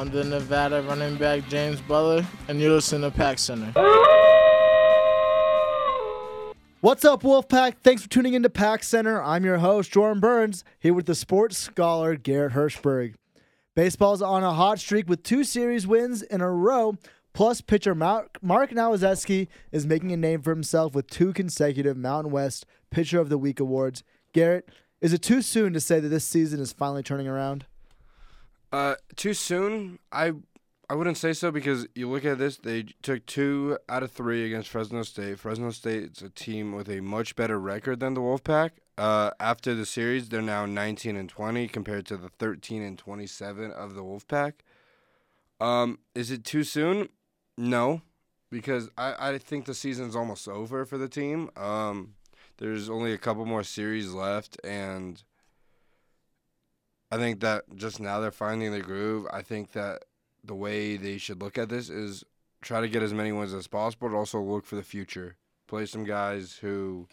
I'm 0.00 0.08
the 0.08 0.24
Nevada 0.24 0.80
running 0.88 1.16
back 1.16 1.46
James 1.50 1.78
Butler, 1.82 2.24
and 2.48 2.58
you're 2.58 2.72
listening 2.72 3.02
to 3.02 3.14
Pack 3.14 3.38
Center. 3.38 3.70
What's 6.80 7.04
up, 7.04 7.22
Wolfpack? 7.22 7.74
Thanks 7.82 8.00
for 8.00 8.08
tuning 8.08 8.32
into 8.32 8.48
Pack 8.48 8.82
Center. 8.82 9.22
I'm 9.22 9.44
your 9.44 9.58
host, 9.58 9.92
Jordan 9.92 10.18
Burns, 10.18 10.64
here 10.78 10.94
with 10.94 11.04
the 11.04 11.14
sports 11.14 11.58
scholar, 11.58 12.16
Garrett 12.16 12.54
Hirschberg. 12.54 13.12
Baseball's 13.76 14.22
on 14.22 14.42
a 14.42 14.54
hot 14.54 14.78
streak 14.78 15.06
with 15.06 15.22
two 15.22 15.44
series 15.44 15.86
wins 15.86 16.22
in 16.22 16.40
a 16.40 16.50
row. 16.50 16.96
Plus, 17.34 17.60
pitcher 17.60 17.94
Mark, 17.94 18.38
Mark 18.40 18.70
Nowozeski 18.70 19.48
is 19.70 19.84
making 19.84 20.12
a 20.12 20.16
name 20.16 20.40
for 20.40 20.48
himself 20.48 20.94
with 20.94 21.10
two 21.10 21.34
consecutive 21.34 21.98
Mountain 21.98 22.32
West 22.32 22.64
Pitcher 22.90 23.20
of 23.20 23.28
the 23.28 23.36
Week 23.36 23.60
awards. 23.60 24.02
Garrett, 24.32 24.66
is 25.02 25.12
it 25.12 25.20
too 25.20 25.42
soon 25.42 25.74
to 25.74 25.80
say 25.80 26.00
that 26.00 26.08
this 26.08 26.24
season 26.24 26.58
is 26.58 26.72
finally 26.72 27.02
turning 27.02 27.28
around? 27.28 27.66
Uh, 28.72 28.94
too 29.16 29.34
soon? 29.34 29.98
I 30.12 30.32
I 30.90 30.94
wouldn't 30.94 31.18
say 31.18 31.32
so 31.32 31.52
because 31.52 31.86
you 31.94 32.10
look 32.10 32.24
at 32.24 32.38
this, 32.38 32.56
they 32.56 32.82
took 33.00 33.24
two 33.24 33.78
out 33.88 34.02
of 34.02 34.10
three 34.10 34.44
against 34.44 34.68
Fresno 34.68 35.04
State. 35.04 35.38
Fresno 35.38 35.70
State's 35.70 36.20
a 36.20 36.28
team 36.28 36.72
with 36.72 36.88
a 36.88 37.00
much 37.00 37.36
better 37.36 37.60
record 37.60 38.00
than 38.00 38.14
the 38.14 38.20
Wolfpack. 38.20 38.70
Uh, 38.98 39.30
after 39.38 39.72
the 39.72 39.86
series, 39.86 40.28
they're 40.28 40.42
now 40.42 40.66
19 40.66 41.14
and 41.14 41.28
20 41.28 41.68
compared 41.68 42.06
to 42.06 42.16
the 42.16 42.28
13 42.28 42.82
and 42.82 42.98
27 42.98 43.70
of 43.70 43.94
the 43.94 44.02
Wolfpack. 44.02 44.54
Um, 45.60 46.00
is 46.16 46.32
it 46.32 46.44
too 46.44 46.64
soon? 46.64 47.08
No, 47.56 48.02
because 48.50 48.90
I, 48.98 49.30
I 49.34 49.38
think 49.38 49.66
the 49.66 49.74
season's 49.74 50.16
almost 50.16 50.48
over 50.48 50.84
for 50.84 50.98
the 50.98 51.08
team. 51.08 51.50
Um, 51.56 52.14
there's 52.58 52.90
only 52.90 53.12
a 53.12 53.18
couple 53.18 53.46
more 53.46 53.62
series 53.62 54.12
left, 54.12 54.58
and 54.64 55.22
I 57.10 57.16
think 57.16 57.40
that 57.40 57.64
just 57.74 58.00
now 58.00 58.20
they're 58.20 58.30
finding 58.30 58.70
their 58.70 58.82
groove. 58.82 59.26
I 59.32 59.42
think 59.42 59.72
that 59.72 60.04
the 60.44 60.54
way 60.54 60.96
they 60.96 61.18
should 61.18 61.42
look 61.42 61.58
at 61.58 61.68
this 61.68 61.90
is 61.90 62.24
try 62.62 62.80
to 62.80 62.88
get 62.88 63.02
as 63.02 63.12
many 63.12 63.32
wins 63.32 63.52
as 63.52 63.66
possible, 63.66 64.08
but 64.08 64.16
also 64.16 64.40
look 64.40 64.64
for 64.64 64.76
the 64.76 64.82
future. 64.82 65.36
Play 65.66 65.86
some 65.86 66.04
guys 66.04 66.58
who 66.60 67.08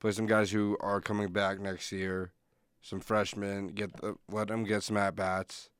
play 0.00 0.12
some 0.12 0.26
guys 0.26 0.50
who 0.50 0.76
are 0.80 1.00
coming 1.00 1.28
back 1.28 1.60
next 1.60 1.90
year, 1.92 2.32
some 2.80 3.00
freshmen. 3.00 3.68
Get 3.68 3.96
the, 3.96 4.16
let 4.30 4.48
them 4.48 4.64
get 4.64 4.82
some 4.82 4.96
at 4.96 5.16
bats. 5.16 5.70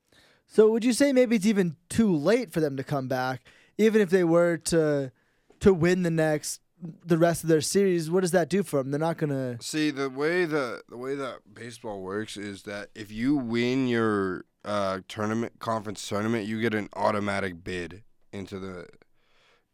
So, 0.47 0.71
would 0.71 0.85
you 0.85 0.93
say 0.93 1.13
maybe 1.13 1.37
it's 1.37 1.47
even 1.47 1.77
too 1.89 2.15
late 2.15 2.51
for 2.53 2.61
them 2.61 2.77
to 2.79 2.85
come 2.85 3.09
back, 3.09 3.43
even 3.77 4.01
if 4.01 4.11
they 4.11 4.25
were 4.25 4.57
to 4.57 5.13
to 5.61 5.75
win 5.75 6.03
the 6.03 6.11
next 6.11 6.61
the 7.05 7.19
rest 7.19 7.43
of 7.43 7.49
their 7.49 7.61
series? 7.61 8.11
What 8.11 8.21
does 8.21 8.31
that 8.33 8.49
do 8.49 8.63
for 8.63 8.79
them? 8.83 8.91
They're 8.91 9.01
not 9.01 9.19
gonna 9.19 9.59
see 9.61 9.91
the 9.91 10.11
way 10.11 10.45
the 10.45 10.83
the 10.89 10.97
way 10.97 11.15
that 11.15 11.41
baseball 11.53 12.01
works 12.03 12.37
is 12.37 12.63
that 12.63 12.91
if 12.95 13.11
you 13.11 13.37
win 13.37 13.89
your 13.89 14.45
uh, 14.65 15.01
tournament 15.09 15.55
conference 15.59 16.07
tournament, 16.07 16.47
you 16.47 16.61
get 16.61 16.75
an 16.75 16.89
automatic 16.95 17.65
bid 17.65 18.03
into 18.33 18.59
the 18.59 18.87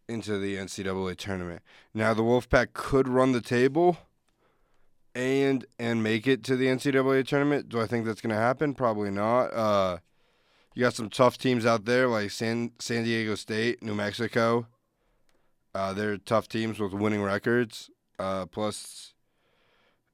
into 0.08 0.38
the 0.38 0.56
NCAA 0.56 1.16
tournament. 1.16 1.62
Now 1.92 2.14
the 2.14 2.22
Wolfpack 2.22 2.72
could 2.72 3.08
run 3.08 3.32
the 3.32 3.40
table 3.40 3.98
and 5.14 5.64
and 5.78 6.02
make 6.02 6.26
it 6.26 6.42
to 6.44 6.56
the 6.56 6.66
NCAA 6.66 7.26
tournament. 7.26 7.68
Do 7.68 7.80
I 7.80 7.86
think 7.86 8.04
that's 8.04 8.20
to 8.34 8.40
happen? 8.40 8.74
Probably 8.74 9.10
not. 9.10 9.46
Uh, 9.46 9.98
you 10.74 10.82
got 10.82 10.94
some 10.94 11.08
tough 11.08 11.38
teams 11.38 11.64
out 11.64 11.84
there 11.84 12.08
like 12.08 12.30
San 12.30 12.72
San 12.78 13.04
Diego 13.04 13.34
State, 13.34 13.82
New 13.82 13.94
Mexico. 13.94 14.66
Uh, 15.74 15.92
they're 15.92 16.16
tough 16.16 16.48
teams 16.48 16.78
with 16.78 16.92
winning 16.92 17.22
records. 17.22 17.90
Uh, 18.18 18.46
plus, 18.46 19.14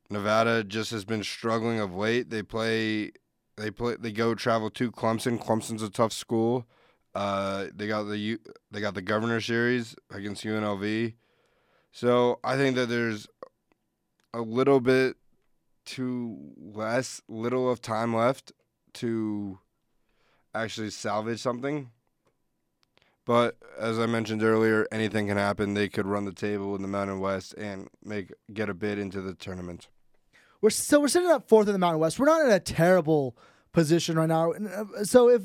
Nevada 0.09 0.65
just 0.65 0.91
has 0.91 1.05
been 1.05 1.23
struggling 1.23 1.79
of 1.81 1.95
late. 1.95 2.31
They 2.31 2.43
play, 2.43 3.13
they 3.57 3.71
play, 3.71 3.97
they 3.99 4.13
go 4.13 4.35
travel 4.35 4.71
to 4.71 4.91
Clemson. 4.91 5.39
Clemson's 5.39 5.83
a 5.83 5.91
tough 5.91 6.13
school. 6.13 6.67
Uh, 7.15 7.67
they 7.75 7.87
got 7.87 8.05
the 8.05 8.19
U, 8.19 8.39
they 8.71 8.81
got 8.81 8.95
the 8.95 9.03
Governor 9.03 9.41
Series 9.41 9.97
against 10.11 10.45
UNLV. 10.45 11.15
So 11.93 12.39
I 12.45 12.57
think 12.57 12.77
that 12.77 12.89
there's 12.89 13.27
a 14.33 14.41
little 14.41 14.81
bit 14.81 15.17
too 15.85 16.53
less, 16.57 17.21
little 17.29 17.71
of 17.71 17.83
time 17.83 18.15
left 18.15 18.53
to 18.95 19.59
actually 20.55 20.91
salvage 20.91 21.41
something. 21.41 21.91
But 23.27 23.57
as 23.79 23.99
I 23.99 24.07
mentioned 24.07 24.43
earlier, 24.43 24.87
anything 24.91 25.29
can 25.29 25.37
happen. 25.37 25.75
They 25.75 25.89
could 25.89 26.07
run 26.07 26.25
the 26.25 26.33
table 26.33 26.75
in 26.75 26.83
the 26.83 26.89
Mountain 26.89 27.21
West 27.21 27.55
and 27.55 27.89
make 28.05 28.33
get 28.53 28.69
a 28.69 28.75
bid 28.75 28.99
into 28.99 29.21
the 29.21 29.35
tournament. 29.35 29.89
We're 30.61 30.71
so 30.71 31.01
we're 31.01 31.09
sitting 31.09 31.31
up 31.31 31.49
fourth 31.49 31.69
in 31.69 31.73
the 31.73 31.79
Mountain 31.79 32.01
West. 32.01 32.19
We're 32.19 32.27
not 32.27 32.43
in 32.43 32.51
a 32.51 32.61
terrible 32.61 33.37
position 33.73 34.17
right 34.17 34.29
now. 34.29 34.53
So 35.05 35.29
if 35.29 35.43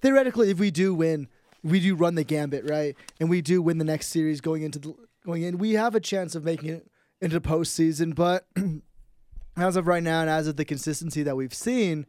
theoretically, 0.00 0.50
if 0.50 0.58
we 0.58 0.70
do 0.70 0.94
win, 0.94 1.28
we 1.62 1.80
do 1.80 1.94
run 1.94 2.16
the 2.16 2.24
gambit, 2.24 2.68
right, 2.68 2.96
and 3.20 3.30
we 3.30 3.40
do 3.40 3.62
win 3.62 3.78
the 3.78 3.84
next 3.84 4.08
series 4.08 4.40
going 4.40 4.62
into 4.62 4.78
the 4.78 4.94
going 5.24 5.42
in, 5.42 5.58
we 5.58 5.72
have 5.72 5.94
a 5.94 6.00
chance 6.00 6.34
of 6.34 6.44
making 6.44 6.70
it 6.70 6.90
into 7.20 7.40
postseason. 7.40 8.14
But 8.14 8.46
as 9.56 9.76
of 9.76 9.86
right 9.86 10.02
now, 10.02 10.20
and 10.20 10.30
as 10.30 10.46
of 10.46 10.56
the 10.56 10.64
consistency 10.64 11.22
that 11.22 11.36
we've 11.36 11.54
seen, 11.54 12.06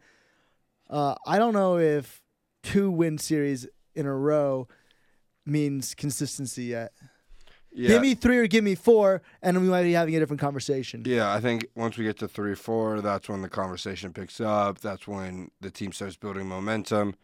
uh, 0.90 1.16
I 1.26 1.38
don't 1.38 1.54
know 1.54 1.78
if 1.78 2.22
two 2.62 2.90
win 2.90 3.18
series 3.18 3.68
in 3.96 4.06
a 4.06 4.16
row 4.16 4.68
means 5.46 5.96
consistency 5.96 6.66
yet. 6.66 6.94
Yeah. 7.76 7.88
Give 7.90 8.02
me 8.02 8.14
three 8.14 8.38
or 8.38 8.48
give 8.48 8.64
me 8.64 8.76
four, 8.76 9.24
and 9.42 9.60
we 9.60 9.68
might 9.68 9.84
be 9.84 9.94
having 9.94 10.16
a 10.16 10.20
different 10.20 10.40
conversation. 10.40 11.04
Yeah, 11.06 11.34
I 11.34 11.40
think 11.40 11.66
once 11.76 11.98
we 11.98 12.04
get 12.04 12.20
to 12.20 12.28
three 12.28 12.52
or 12.52 12.56
four, 12.56 13.02
that's 13.02 13.28
when 13.28 13.42
the 13.42 13.50
conversation 13.50 14.14
picks 14.14 14.40
up. 14.40 14.80
That's 14.80 15.08
when 15.08 15.50
the 15.60 15.72
team 15.72 15.92
starts 15.92 16.16
building 16.16 16.48
momentum. 16.48 17.16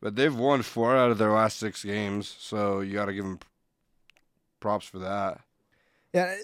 But 0.00 0.16
they've 0.16 0.34
won 0.34 0.62
four 0.62 0.96
out 0.96 1.12
of 1.12 1.18
their 1.18 1.30
last 1.30 1.58
six 1.58 1.84
games, 1.84 2.34
so 2.38 2.80
you 2.80 2.92
got 2.92 3.06
to 3.06 3.14
give 3.14 3.24
them 3.24 3.38
props 4.58 4.86
for 4.86 4.98
that. 4.98 5.40
Yeah, 6.12 6.36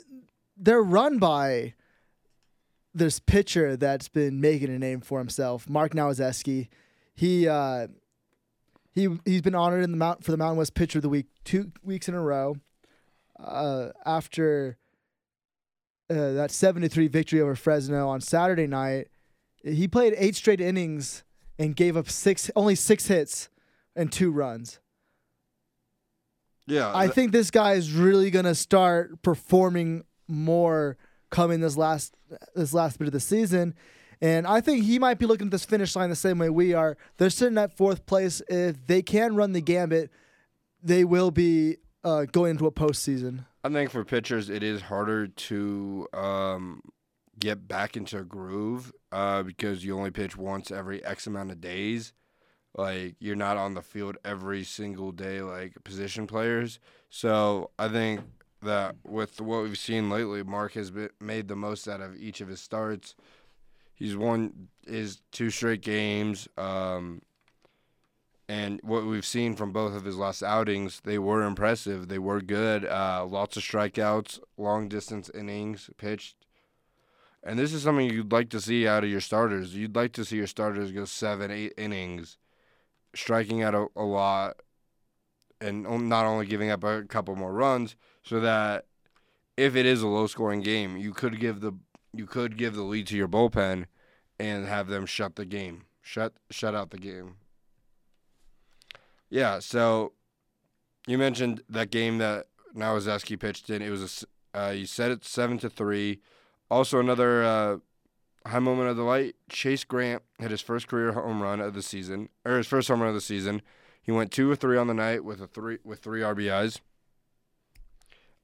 they're 0.56 0.82
run 0.82 1.18
by 1.18 1.74
this 2.94 3.18
pitcher 3.18 3.76
that's 3.76 4.08
been 4.08 4.40
making 4.40 4.70
a 4.70 4.78
name 4.78 5.00
for 5.00 5.18
himself, 5.18 5.68
Mark 5.68 5.92
Nowozeski. 5.92 6.68
He 7.14 7.48
uh, 7.48 7.88
he 8.92 9.08
he's 9.24 9.42
been 9.42 9.54
honored 9.54 9.84
in 9.84 9.90
the 9.90 9.96
mount 9.96 10.24
for 10.24 10.30
the 10.30 10.36
Mountain 10.36 10.58
West 10.58 10.74
Pitcher 10.74 10.98
of 10.98 11.02
the 11.02 11.08
Week 11.08 11.26
two 11.44 11.72
weeks 11.82 12.08
in 12.08 12.14
a 12.14 12.20
row. 12.20 12.56
Uh, 13.38 13.90
after 14.04 14.76
uh, 16.10 16.32
that 16.32 16.50
seven 16.50 16.82
to 16.82 16.88
three 16.88 17.08
victory 17.08 17.40
over 17.40 17.54
Fresno 17.54 18.08
on 18.08 18.20
Saturday 18.20 18.66
night, 18.66 19.08
he 19.62 19.88
played 19.88 20.14
eight 20.16 20.36
straight 20.36 20.60
innings 20.60 21.24
and 21.58 21.76
gave 21.76 21.96
up 21.96 22.10
six 22.10 22.50
only 22.56 22.74
six 22.74 23.06
hits 23.06 23.48
and 23.94 24.12
two 24.12 24.30
runs. 24.30 24.80
Yeah, 26.66 26.90
I 26.94 27.06
th- 27.06 27.14
think 27.14 27.32
this 27.32 27.50
guy 27.50 27.74
is 27.74 27.92
really 27.92 28.30
gonna 28.30 28.54
start 28.54 29.22
performing 29.22 30.04
more 30.28 30.96
coming 31.30 31.60
this 31.60 31.76
last 31.76 32.16
this 32.54 32.74
last 32.74 32.98
bit 32.98 33.06
of 33.06 33.12
the 33.12 33.20
season. 33.20 33.74
And 34.20 34.46
I 34.46 34.60
think 34.60 34.84
he 34.84 34.98
might 34.98 35.18
be 35.18 35.26
looking 35.26 35.46
at 35.46 35.50
this 35.50 35.64
finish 35.64 35.96
line 35.96 36.10
the 36.10 36.16
same 36.16 36.38
way 36.38 36.50
we 36.50 36.74
are. 36.74 36.96
They're 37.16 37.30
sitting 37.30 37.56
at 37.58 37.76
fourth 37.76 38.04
place. 38.06 38.42
If 38.48 38.86
they 38.86 39.02
can 39.02 39.34
run 39.34 39.52
the 39.52 39.62
gambit, 39.62 40.10
they 40.82 41.04
will 41.04 41.30
be 41.30 41.78
uh, 42.04 42.26
going 42.26 42.52
into 42.52 42.66
a 42.66 42.72
postseason. 42.72 43.46
I 43.64 43.70
think 43.70 43.90
for 43.90 44.04
pitchers, 44.04 44.50
it 44.50 44.62
is 44.62 44.82
harder 44.82 45.26
to 45.26 46.06
um, 46.12 46.82
get 47.38 47.66
back 47.66 47.96
into 47.96 48.18
a 48.18 48.24
groove 48.24 48.92
uh, 49.12 49.42
because 49.42 49.84
you 49.84 49.96
only 49.96 50.10
pitch 50.10 50.36
once 50.36 50.70
every 50.70 51.04
X 51.04 51.26
amount 51.26 51.50
of 51.50 51.60
days. 51.60 52.12
Like 52.76 53.16
you're 53.18 53.36
not 53.36 53.56
on 53.56 53.74
the 53.74 53.82
field 53.82 54.16
every 54.24 54.64
single 54.64 55.12
day 55.12 55.42
like 55.42 55.82
position 55.82 56.26
players. 56.26 56.78
So 57.08 57.70
I 57.78 57.88
think 57.88 58.20
that 58.62 58.96
with 59.04 59.40
what 59.40 59.62
we've 59.62 59.78
seen 59.78 60.10
lately, 60.10 60.42
Mark 60.42 60.72
has 60.74 60.90
been, 60.90 61.10
made 61.20 61.48
the 61.48 61.56
most 61.56 61.88
out 61.88 62.00
of 62.00 62.16
each 62.16 62.40
of 62.40 62.48
his 62.48 62.60
starts. 62.60 63.16
He's 64.00 64.16
won 64.16 64.68
his 64.88 65.20
two 65.30 65.50
straight 65.50 65.82
games. 65.82 66.48
Um, 66.56 67.20
and 68.48 68.80
what 68.82 69.04
we've 69.04 69.26
seen 69.26 69.54
from 69.54 69.72
both 69.72 69.94
of 69.94 70.04
his 70.04 70.16
last 70.16 70.42
outings, 70.42 71.02
they 71.04 71.18
were 71.18 71.42
impressive. 71.42 72.08
They 72.08 72.18
were 72.18 72.40
good. 72.40 72.86
Uh, 72.86 73.26
lots 73.28 73.58
of 73.58 73.62
strikeouts, 73.62 74.40
long 74.56 74.88
distance 74.88 75.30
innings 75.34 75.90
pitched. 75.98 76.34
And 77.44 77.58
this 77.58 77.74
is 77.74 77.82
something 77.82 78.10
you'd 78.10 78.32
like 78.32 78.48
to 78.50 78.60
see 78.60 78.88
out 78.88 79.04
of 79.04 79.10
your 79.10 79.20
starters. 79.20 79.76
You'd 79.76 79.94
like 79.94 80.12
to 80.14 80.24
see 80.24 80.36
your 80.36 80.46
starters 80.46 80.92
go 80.92 81.04
seven, 81.04 81.50
eight 81.50 81.74
innings, 81.76 82.38
striking 83.14 83.62
out 83.62 83.74
a, 83.74 83.86
a 83.94 84.02
lot, 84.02 84.56
and 85.60 85.82
not 86.08 86.24
only 86.24 86.46
giving 86.46 86.70
up 86.70 86.84
a 86.84 87.02
couple 87.02 87.36
more 87.36 87.52
runs, 87.52 87.96
so 88.22 88.40
that 88.40 88.86
if 89.58 89.76
it 89.76 89.84
is 89.84 90.00
a 90.00 90.08
low 90.08 90.26
scoring 90.26 90.60
game, 90.60 90.96
you 90.96 91.12
could 91.12 91.38
give 91.38 91.60
the 91.60 91.72
you 92.12 92.26
could 92.26 92.56
give 92.56 92.74
the 92.74 92.82
lead 92.82 93.06
to 93.08 93.16
your 93.16 93.28
bullpen 93.28 93.86
and 94.38 94.66
have 94.66 94.88
them 94.88 95.06
shut 95.06 95.36
the 95.36 95.44
game. 95.44 95.84
Shut 96.02 96.34
shut 96.50 96.74
out 96.74 96.90
the 96.90 96.98
game. 96.98 97.36
Yeah, 99.28 99.60
so 99.60 100.12
you 101.06 101.18
mentioned 101.18 101.62
that 101.68 101.90
game 101.90 102.18
that 102.18 102.46
Nowozeski 102.74 103.38
pitched 103.38 103.70
in. 103.70 103.82
It 103.82 103.90
was 103.90 104.26
a 104.54 104.58
uh, 104.58 104.70
you 104.70 104.86
said 104.86 105.10
it 105.10 105.24
seven 105.24 105.58
to 105.58 105.70
three. 105.70 106.20
Also 106.70 106.98
another 106.98 107.44
uh, 107.44 107.76
high 108.46 108.58
moment 108.58 108.88
of 108.88 108.96
the 108.96 109.02
light. 109.02 109.36
Chase 109.48 109.84
Grant 109.84 110.22
hit 110.38 110.50
his 110.50 110.60
first 110.60 110.88
career 110.88 111.12
home 111.12 111.42
run 111.42 111.60
of 111.60 111.74
the 111.74 111.82
season, 111.82 112.28
or 112.44 112.56
his 112.56 112.66
first 112.66 112.88
home 112.88 113.00
run 113.00 113.08
of 113.08 113.14
the 113.14 113.20
season. 113.20 113.62
He 114.02 114.12
went 114.12 114.32
two 114.32 114.50
or 114.50 114.56
three 114.56 114.76
on 114.76 114.86
the 114.86 114.94
night 114.94 115.24
with 115.24 115.40
a 115.40 115.46
three 115.46 115.78
with 115.84 116.00
three 116.00 116.20
RBIs. 116.20 116.80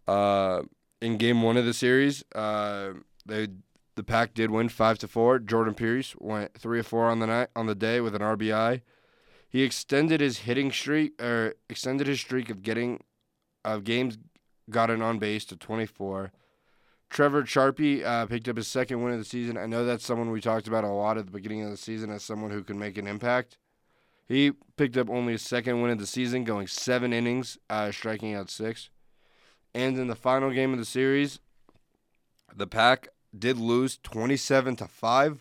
Uh, 0.06 0.62
in 1.00 1.16
game 1.16 1.42
one 1.42 1.56
of 1.56 1.64
the 1.64 1.74
series, 1.74 2.24
uh, 2.34 2.90
they 3.26 3.48
the 3.96 4.04
pack 4.04 4.34
did 4.34 4.50
win 4.50 4.68
five 4.68 4.98
to 4.98 5.08
four. 5.08 5.38
Jordan 5.38 5.74
Pierce 5.74 6.14
went 6.18 6.54
three 6.54 6.78
or 6.78 6.82
four 6.82 7.06
on 7.06 7.18
the 7.18 7.26
night 7.26 7.48
on 7.56 7.66
the 7.66 7.74
day 7.74 8.00
with 8.00 8.14
an 8.14 8.22
RBI. 8.22 8.82
He 9.48 9.62
extended 9.62 10.20
his 10.20 10.40
hitting 10.40 10.70
streak 10.70 11.20
or 11.20 11.54
extended 11.70 12.06
his 12.06 12.20
streak 12.20 12.50
of 12.50 12.62
getting 12.62 13.02
of 13.64 13.84
games 13.84 14.18
gotten 14.68 15.00
on 15.00 15.18
base 15.18 15.44
to 15.46 15.56
24. 15.56 16.30
Trevor 17.08 17.44
Charpy 17.44 18.04
uh, 18.04 18.26
picked 18.26 18.48
up 18.48 18.56
his 18.56 18.68
second 18.68 19.02
win 19.02 19.12
of 19.12 19.18
the 19.18 19.24
season. 19.24 19.56
I 19.56 19.66
know 19.66 19.84
that's 19.84 20.04
someone 20.04 20.30
we 20.30 20.40
talked 20.40 20.68
about 20.68 20.84
a 20.84 20.88
lot 20.88 21.16
at 21.16 21.26
the 21.26 21.32
beginning 21.32 21.62
of 21.62 21.70
the 21.70 21.76
season 21.76 22.10
as 22.10 22.22
someone 22.22 22.50
who 22.50 22.62
can 22.62 22.78
make 22.78 22.98
an 22.98 23.06
impact. 23.06 23.58
He 24.26 24.52
picked 24.76 24.96
up 24.96 25.08
only 25.08 25.34
his 25.34 25.42
second 25.42 25.80
win 25.80 25.92
of 25.92 25.98
the 25.98 26.06
season, 26.06 26.42
going 26.42 26.66
seven 26.66 27.12
innings, 27.12 27.58
uh, 27.70 27.92
striking 27.92 28.34
out 28.34 28.50
six. 28.50 28.90
And 29.72 29.96
in 29.96 30.08
the 30.08 30.16
final 30.16 30.50
game 30.50 30.72
of 30.72 30.78
the 30.78 30.84
series, 30.84 31.38
the 32.54 32.66
Pack 32.66 33.08
did 33.36 33.58
lose 33.58 33.98
27 34.02 34.76
to 34.76 34.86
5. 34.86 35.40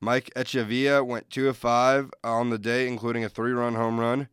Mike 0.00 0.30
Echeverria 0.34 1.04
went 1.06 1.30
2 1.30 1.48
of 1.48 1.56
5 1.56 2.10
on 2.24 2.50
the 2.50 2.58
day, 2.58 2.88
including 2.88 3.24
a 3.24 3.28
three 3.28 3.52
run 3.52 3.74
home 3.74 4.00
run. 4.00 4.28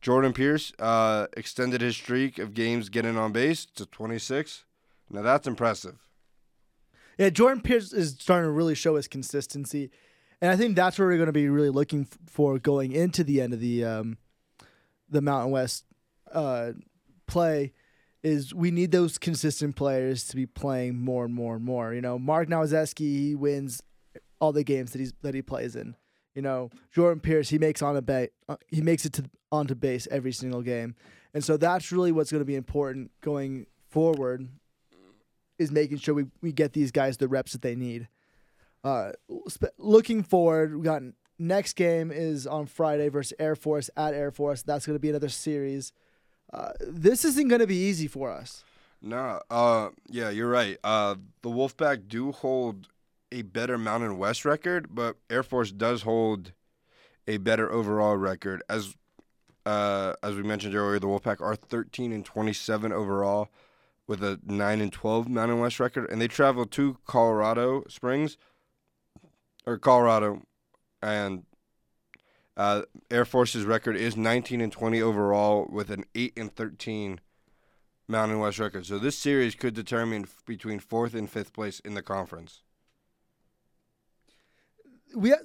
Jordan 0.00 0.32
Pierce 0.32 0.72
uh, 0.78 1.26
extended 1.36 1.80
his 1.80 1.96
streak 1.96 2.38
of 2.38 2.54
games 2.54 2.88
getting 2.88 3.16
on 3.16 3.32
base 3.32 3.66
to 3.66 3.86
26. 3.86 4.64
Now 5.10 5.22
that's 5.22 5.46
impressive. 5.46 5.98
Yeah, 7.18 7.28
Jordan 7.28 7.60
Pierce 7.60 7.92
is 7.92 8.16
starting 8.18 8.48
to 8.48 8.52
really 8.52 8.74
show 8.74 8.94
his 8.94 9.06
consistency, 9.06 9.90
and 10.40 10.50
I 10.50 10.56
think 10.56 10.74
that's 10.74 10.98
where 10.98 11.08
we're 11.08 11.18
going 11.18 11.26
to 11.26 11.32
be 11.32 11.48
really 11.50 11.68
looking 11.68 12.06
for 12.26 12.58
going 12.58 12.92
into 12.92 13.24
the 13.24 13.42
end 13.42 13.52
of 13.52 13.60
the 13.60 13.84
um, 13.84 14.16
the 15.10 15.20
Mountain 15.20 15.50
West 15.50 15.84
uh, 16.32 16.72
play. 17.26 17.72
Is 18.22 18.52
we 18.52 18.70
need 18.70 18.92
those 18.92 19.16
consistent 19.16 19.76
players 19.76 20.24
to 20.24 20.36
be 20.36 20.44
playing 20.44 20.98
more 20.98 21.24
and 21.24 21.34
more 21.34 21.56
and 21.56 21.64
more. 21.64 21.94
You 21.94 22.02
know, 22.02 22.18
Mark 22.18 22.48
Nowazeski 22.48 22.98
he 22.98 23.34
wins 23.34 23.82
all 24.40 24.52
the 24.52 24.64
games 24.64 24.92
that 24.92 24.98
he's 24.98 25.14
that 25.22 25.34
he 25.34 25.42
plays 25.42 25.74
in. 25.74 25.96
You 26.34 26.42
know, 26.42 26.70
Jordan 26.92 27.20
Pierce 27.20 27.48
he 27.48 27.58
makes 27.58 27.80
on 27.80 27.96
a 27.96 28.02
ba- 28.02 28.28
uh, 28.48 28.56
he 28.68 28.82
makes 28.82 29.04
it 29.04 29.14
to 29.14 29.24
onto 29.50 29.74
base 29.74 30.06
every 30.10 30.32
single 30.32 30.60
game, 30.62 30.94
and 31.32 31.42
so 31.42 31.56
that's 31.56 31.90
really 31.92 32.12
what's 32.12 32.30
going 32.30 32.42
to 32.42 32.46
be 32.46 32.56
important 32.56 33.10
going 33.22 33.66
forward 33.88 34.48
is 35.58 35.70
making 35.70 35.98
sure 35.98 36.14
we, 36.14 36.24
we 36.40 36.52
get 36.52 36.72
these 36.72 36.90
guys 36.90 37.18
the 37.18 37.28
reps 37.28 37.52
that 37.52 37.62
they 37.62 37.74
need. 37.74 38.08
Uh, 38.82 39.12
sp- 39.46 39.76
looking 39.78 40.22
forward, 40.22 40.74
we 40.74 40.82
got 40.82 41.02
next 41.38 41.74
game 41.74 42.10
is 42.10 42.46
on 42.46 42.66
Friday 42.66 43.08
versus 43.08 43.34
Air 43.38 43.54
Force 43.54 43.90
at 43.96 44.14
Air 44.14 44.30
Force. 44.30 44.62
That's 44.62 44.86
going 44.86 44.96
to 44.96 45.00
be 45.00 45.10
another 45.10 45.28
series. 45.28 45.92
Uh, 46.52 46.72
this 46.80 47.24
isn't 47.24 47.48
going 47.48 47.60
to 47.60 47.66
be 47.66 47.76
easy 47.76 48.08
for 48.08 48.30
us. 48.30 48.64
No, 49.02 49.40
uh, 49.50 49.90
yeah, 50.08 50.30
you're 50.30 50.50
right. 50.50 50.76
Uh, 50.84 51.16
the 51.42 51.48
Wolfpack 51.48 52.08
do 52.08 52.32
hold 52.32 52.88
a 53.32 53.42
better 53.42 53.78
Mountain 53.78 54.18
West 54.18 54.44
record, 54.44 54.94
but 54.94 55.16
Air 55.30 55.42
Force 55.42 55.70
does 55.70 56.02
hold 56.02 56.52
a 57.26 57.38
better 57.38 57.70
overall 57.70 58.16
record. 58.16 58.62
As 58.68 58.96
uh, 59.64 60.14
as 60.22 60.34
we 60.34 60.42
mentioned 60.42 60.74
earlier, 60.74 60.98
the 60.98 61.06
Wolfpack 61.06 61.40
are 61.40 61.54
13 61.54 62.12
and 62.12 62.24
27 62.24 62.92
overall 62.92 63.48
with 64.06 64.22
a 64.24 64.40
9 64.44 64.80
and 64.80 64.92
12 64.92 65.28
Mountain 65.28 65.60
West 65.60 65.78
record, 65.78 66.10
and 66.10 66.20
they 66.20 66.28
travel 66.28 66.66
to 66.66 66.98
Colorado 67.06 67.84
Springs 67.88 68.36
or 69.66 69.78
Colorado, 69.78 70.42
and 71.02 71.44
uh, 72.60 72.82
Air 73.10 73.24
Force's 73.24 73.64
record 73.64 73.96
is 73.96 74.18
19 74.18 74.60
and 74.60 74.70
20 74.70 75.00
overall 75.00 75.66
with 75.72 75.88
an 75.88 76.04
8 76.14 76.34
and 76.36 76.54
13 76.54 77.18
Mountain 78.06 78.38
West 78.38 78.58
record. 78.58 78.84
So 78.84 78.98
this 78.98 79.16
series 79.16 79.54
could 79.54 79.72
determine 79.72 80.24
f- 80.24 80.42
between 80.44 80.78
fourth 80.78 81.14
and 81.14 81.30
fifth 81.30 81.54
place 81.54 81.80
in 81.80 81.94
the 81.94 82.02
conference. 82.02 82.60
We 85.16 85.30
ha- 85.30 85.36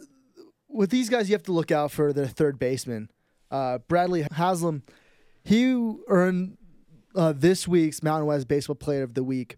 with 0.68 0.90
these 0.90 1.08
guys, 1.08 1.30
you 1.30 1.36
have 1.36 1.44
to 1.44 1.54
look 1.54 1.72
out 1.72 1.92
for 1.92 2.12
their 2.12 2.28
third 2.28 2.60
baseman, 2.60 3.10
uh, 3.50 3.78
Bradley 3.88 4.28
Haslam. 4.34 4.84
He 5.42 5.74
earned 6.10 6.58
uh, 7.16 7.32
this 7.32 7.66
week's 7.66 8.04
Mountain 8.04 8.26
West 8.26 8.50
Baseball 8.50 8.76
Player 8.76 9.04
of 9.04 9.14
the 9.14 9.24
Week. 9.24 9.56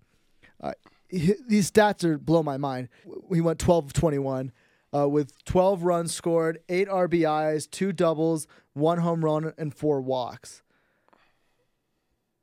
Uh, 0.61 0.73
he, 1.09 1.33
these 1.47 1.71
stats 1.71 2.03
are 2.03 2.19
blow 2.19 2.43
my 2.43 2.57
mind. 2.57 2.89
He 3.33 3.41
went 3.41 3.57
12 3.57 3.85
of 3.85 3.93
21 3.93 4.51
uh, 4.93 5.07
with 5.07 5.43
12 5.45 5.83
runs 5.83 6.13
scored, 6.13 6.59
eight 6.69 6.87
RBIs, 6.87 7.69
two 7.69 7.91
doubles, 7.91 8.47
one 8.73 8.99
home 8.99 9.23
run, 9.23 9.53
and 9.57 9.73
four 9.73 10.01
walks. 10.01 10.61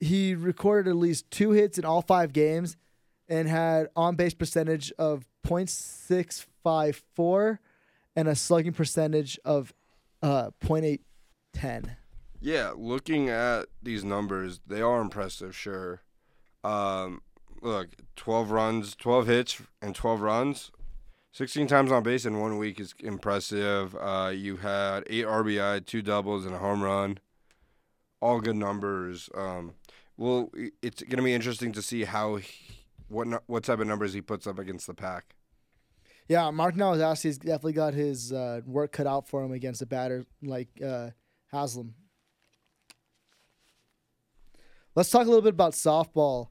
He 0.00 0.34
recorded 0.34 0.90
at 0.90 0.96
least 0.96 1.30
two 1.30 1.52
hits 1.52 1.78
in 1.78 1.84
all 1.84 2.02
five 2.02 2.32
games 2.32 2.76
and 3.28 3.48
had 3.48 3.88
on 3.96 4.16
base 4.16 4.34
percentage 4.34 4.92
of 4.98 5.24
.654 5.46 7.58
and 8.16 8.28
a 8.28 8.34
slugging 8.34 8.72
percentage 8.72 9.38
of 9.44 9.72
uh, 10.22 10.50
.810. 10.62 11.96
Yeah, 12.40 12.72
looking 12.76 13.30
at 13.30 13.66
these 13.82 14.04
numbers, 14.04 14.60
they 14.66 14.82
are 14.82 15.00
impressive, 15.00 15.56
sure. 15.56 16.02
Um, 16.62 17.22
look, 17.62 17.88
12 18.16 18.50
runs, 18.50 18.94
12 18.94 19.26
hits, 19.26 19.62
and 19.80 19.94
12 19.94 20.20
runs. 20.20 20.70
16 21.34 21.66
times 21.66 21.90
on 21.90 22.04
base 22.04 22.26
in 22.26 22.38
one 22.38 22.58
week 22.58 22.78
is 22.78 22.94
impressive. 23.00 23.96
Uh, 23.96 24.30
you 24.32 24.56
had 24.56 25.02
eight 25.08 25.26
RBI, 25.26 25.84
two 25.84 26.00
doubles, 26.00 26.46
and 26.46 26.54
a 26.54 26.58
home 26.58 26.80
run. 26.80 27.18
All 28.22 28.40
good 28.40 28.54
numbers. 28.54 29.28
Um, 29.34 29.74
well, 30.16 30.52
it's 30.80 31.02
going 31.02 31.16
to 31.16 31.24
be 31.24 31.34
interesting 31.34 31.72
to 31.72 31.82
see 31.82 32.04
how 32.04 32.36
he, 32.36 32.48
what 33.08 33.42
what 33.48 33.64
type 33.64 33.80
of 33.80 33.88
numbers 33.88 34.12
he 34.12 34.20
puts 34.20 34.46
up 34.46 34.60
against 34.60 34.86
the 34.86 34.94
pack. 34.94 35.34
Yeah, 36.28 36.52
Mark 36.52 36.76
Nowazowski's 36.76 37.38
definitely 37.38 37.72
got 37.72 37.94
his 37.94 38.32
uh, 38.32 38.60
work 38.64 38.92
cut 38.92 39.08
out 39.08 39.26
for 39.26 39.42
him 39.42 39.50
against 39.50 39.82
a 39.82 39.86
batter 39.86 40.24
like 40.40 40.68
uh, 40.86 41.10
Haslam. 41.50 41.94
Let's 44.94 45.10
talk 45.10 45.22
a 45.22 45.28
little 45.28 45.42
bit 45.42 45.54
about 45.54 45.72
softball. 45.72 46.50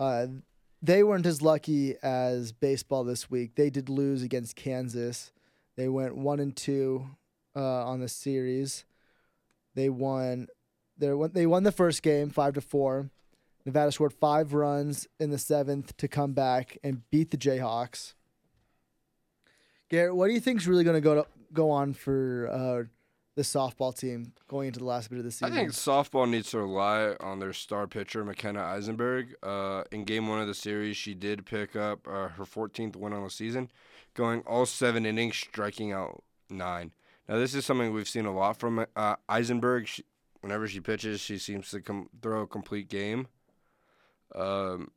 Uh, 0.00 0.26
they 0.82 1.02
weren't 1.02 1.26
as 1.26 1.42
lucky 1.42 1.96
as 2.02 2.52
baseball 2.52 3.04
this 3.04 3.30
week. 3.30 3.54
They 3.54 3.70
did 3.70 3.88
lose 3.88 4.22
against 4.22 4.56
Kansas. 4.56 5.32
They 5.76 5.88
went 5.88 6.16
one 6.16 6.40
and 6.40 6.56
two 6.56 7.06
uh, 7.54 7.84
on 7.84 8.00
the 8.00 8.08
series. 8.08 8.84
They 9.74 9.88
won. 9.88 10.48
They 10.98 11.12
won. 11.12 11.30
They 11.32 11.46
won 11.46 11.62
the 11.64 11.72
first 11.72 12.02
game 12.02 12.30
five 12.30 12.54
to 12.54 12.60
four. 12.60 13.10
Nevada 13.64 13.90
scored 13.90 14.12
five 14.12 14.54
runs 14.54 15.08
in 15.18 15.30
the 15.30 15.38
seventh 15.38 15.96
to 15.96 16.06
come 16.06 16.32
back 16.32 16.78
and 16.84 17.02
beat 17.10 17.32
the 17.32 17.36
Jayhawks. 17.36 18.14
Garrett, 19.88 20.14
what 20.14 20.28
do 20.28 20.34
you 20.34 20.40
think 20.40 20.60
is 20.60 20.68
really 20.68 20.84
going 20.84 20.94
to 20.94 21.00
go 21.00 21.14
to 21.16 21.26
go 21.52 21.70
on 21.70 21.92
for 21.92 22.48
uh, 22.50 22.84
the 23.36 23.42
softball 23.42 23.96
team 23.96 24.32
going 24.48 24.68
into 24.68 24.80
the 24.80 24.84
last 24.84 25.10
bit 25.10 25.18
of 25.18 25.24
the 25.24 25.30
season? 25.30 25.52
I 25.52 25.56
think 25.56 25.70
softball 25.70 26.28
needs 26.28 26.50
to 26.50 26.58
rely 26.58 27.14
on 27.20 27.38
their 27.38 27.52
star 27.52 27.86
pitcher, 27.86 28.24
McKenna 28.24 28.62
Eisenberg. 28.62 29.34
Uh, 29.42 29.84
in 29.92 30.04
game 30.04 30.26
one 30.26 30.40
of 30.40 30.46
the 30.48 30.54
series, 30.54 30.96
she 30.96 31.14
did 31.14 31.46
pick 31.46 31.76
up 31.76 32.08
uh, 32.08 32.28
her 32.28 32.44
14th 32.44 32.96
win 32.96 33.12
on 33.12 33.22
the 33.22 33.30
season, 33.30 33.70
going 34.14 34.40
all 34.40 34.66
seven 34.66 35.06
innings, 35.06 35.36
striking 35.36 35.92
out 35.92 36.24
nine. 36.48 36.92
Now, 37.28 37.36
this 37.36 37.54
is 37.54 37.66
something 37.66 37.92
we've 37.92 38.08
seen 38.08 38.24
a 38.24 38.34
lot 38.34 38.58
from 38.58 38.86
uh, 38.96 39.16
Eisenberg. 39.28 39.86
She, 39.86 40.04
whenever 40.40 40.66
she 40.66 40.80
pitches, 40.80 41.20
she 41.20 41.38
seems 41.38 41.70
to 41.70 41.80
com- 41.80 42.08
throw 42.22 42.42
a 42.42 42.46
complete 42.46 42.88
game. 42.88 43.28
Um, 44.34 44.92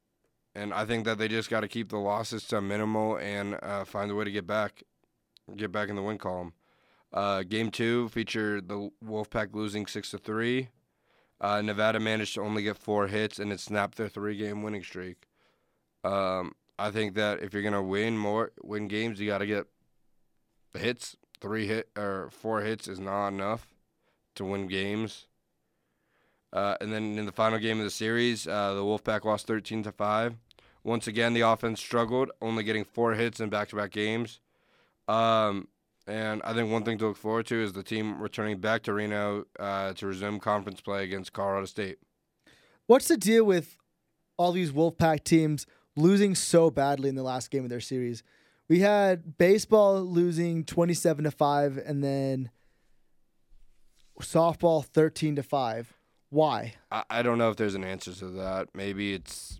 and 0.56 0.74
I 0.74 0.86
think 0.86 1.06
that 1.06 1.18
they 1.18 1.28
just 1.28 1.50
got 1.50 1.62
to 1.62 1.68
keep 1.68 1.90
the 1.90 1.98
losses 1.98 2.46
to 2.48 2.62
minimal 2.62 3.18
and 3.18 3.58
uh, 3.62 3.84
find 3.84 4.10
a 4.10 4.16
way 4.16 4.26
to 4.26 4.32
get 4.32 4.48
back, 4.48 4.84
get 5.56 5.72
back 5.72 5.90
in 5.90 5.96
the 5.96 6.02
win 6.02 6.18
column. 6.18 6.54
Uh, 7.12 7.44
game 7.44 7.72
two 7.72 8.10
featured 8.10 8.68
the 8.68 8.90
Wolfpack 9.04 9.54
losing 9.54 9.88
six 9.88 10.12
to 10.12 10.18
three. 10.18 10.70
Uh, 11.42 11.62
Nevada 11.62 12.00
managed 12.00 12.36
to 12.36 12.42
only 12.42 12.64
get 12.64 12.78
four 12.78 13.08
hits, 13.08 13.40
and 13.40 13.52
it 13.52 13.60
snapped 13.60 13.98
their 13.98 14.10
three-game 14.10 14.62
winning 14.62 14.84
streak. 14.84 15.28
Um, 16.04 16.54
I 16.78 16.92
think 16.92 17.16
that 17.16 17.42
if 17.42 17.54
you're 17.54 17.64
gonna 17.64 17.84
win 17.84 18.18
more, 18.18 18.52
win 18.62 18.88
games, 18.88 19.20
you 19.20 19.28
got 19.28 19.40
to 19.40 19.46
get 19.46 19.68
hits. 20.74 21.16
Three 21.42 21.68
hit 21.68 21.90
or 21.98 22.30
four 22.32 22.62
hits 22.62 22.88
is 22.88 23.00
not 23.00 23.30
enough 23.30 23.74
to 24.36 24.46
win 24.46 24.68
games. 24.68 25.28
Uh, 26.52 26.76
and 26.82 26.92
then 26.92 27.18
in 27.18 27.26
the 27.26 27.32
final 27.32 27.60
game 27.60 27.78
of 27.78 27.86
the 27.86 27.92
series, 27.92 28.48
uh, 28.48 28.74
the 28.74 28.82
Wolfpack 28.82 29.24
lost 29.24 29.48
13 29.48 29.84
to 29.84 29.92
five. 29.92 30.36
Once 30.84 31.08
again, 31.08 31.34
the 31.34 31.42
offense 31.42 31.80
struggled, 31.80 32.32
only 32.42 32.64
getting 32.64 32.84
four 32.84 33.14
hits 33.14 33.40
in 33.40 33.50
back-to-back 33.50 33.92
games. 33.92 34.40
Um, 35.08 35.68
and 36.10 36.42
I 36.44 36.54
think 36.54 36.72
one 36.72 36.84
thing 36.84 36.98
to 37.00 37.08
look 37.08 37.18
forward 37.18 37.46
to 37.48 37.62
is 37.62 37.74
the 37.74 37.84
team 37.84 38.22
returning 38.22 38.58
back 38.60 38.84
to 38.84 38.94
Reno 38.94 39.46
uh, 39.60 39.94
to 39.94 40.08
resume 40.08 40.40
conference 40.40 40.82
play 40.82 41.04
against 41.04 41.34
Colorado 41.34 41.66
State. 41.66 42.00
What's 42.88 43.08
the 43.08 43.18
deal 43.18 43.44
with 43.44 43.78
all 44.38 44.52
these 44.52 44.72
Wolfpack 44.72 45.24
teams 45.24 45.66
losing 45.96 46.36
so 46.36 46.70
badly 46.70 47.10
in 47.10 47.16
the 47.16 47.24
last 47.24 47.52
game 47.52 47.64
of 47.64 47.70
their 47.70 47.80
series? 47.80 48.24
We 48.68 48.80
had 48.80 49.38
baseball 49.38 50.02
losing 50.02 50.64
27 50.64 51.24
to 51.24 51.32
5 51.32 51.78
and 51.78 52.04
then 52.04 52.50
softball 54.22 54.84
13 54.84 55.38
to 55.38 55.44
5. 55.44 55.94
Why? 56.30 56.74
I, 56.92 57.04
I 57.10 57.22
don't 57.22 57.38
know 57.38 57.50
if 57.50 57.58
there's 57.58 57.76
an 57.76 57.84
answer 57.84 58.14
to 58.14 58.26
that. 58.28 58.70
Maybe 58.74 59.14
it's 59.14 59.60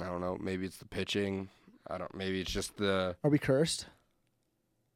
I 0.00 0.06
don't 0.06 0.20
know. 0.20 0.36
Maybe 0.40 0.66
it's 0.66 0.78
the 0.78 0.86
pitching. 0.86 1.48
I 1.88 1.98
don't. 1.98 2.14
Maybe 2.14 2.40
it's 2.40 2.50
just 2.50 2.76
the. 2.76 3.16
Are 3.22 3.30
we 3.30 3.38
cursed? 3.38 3.86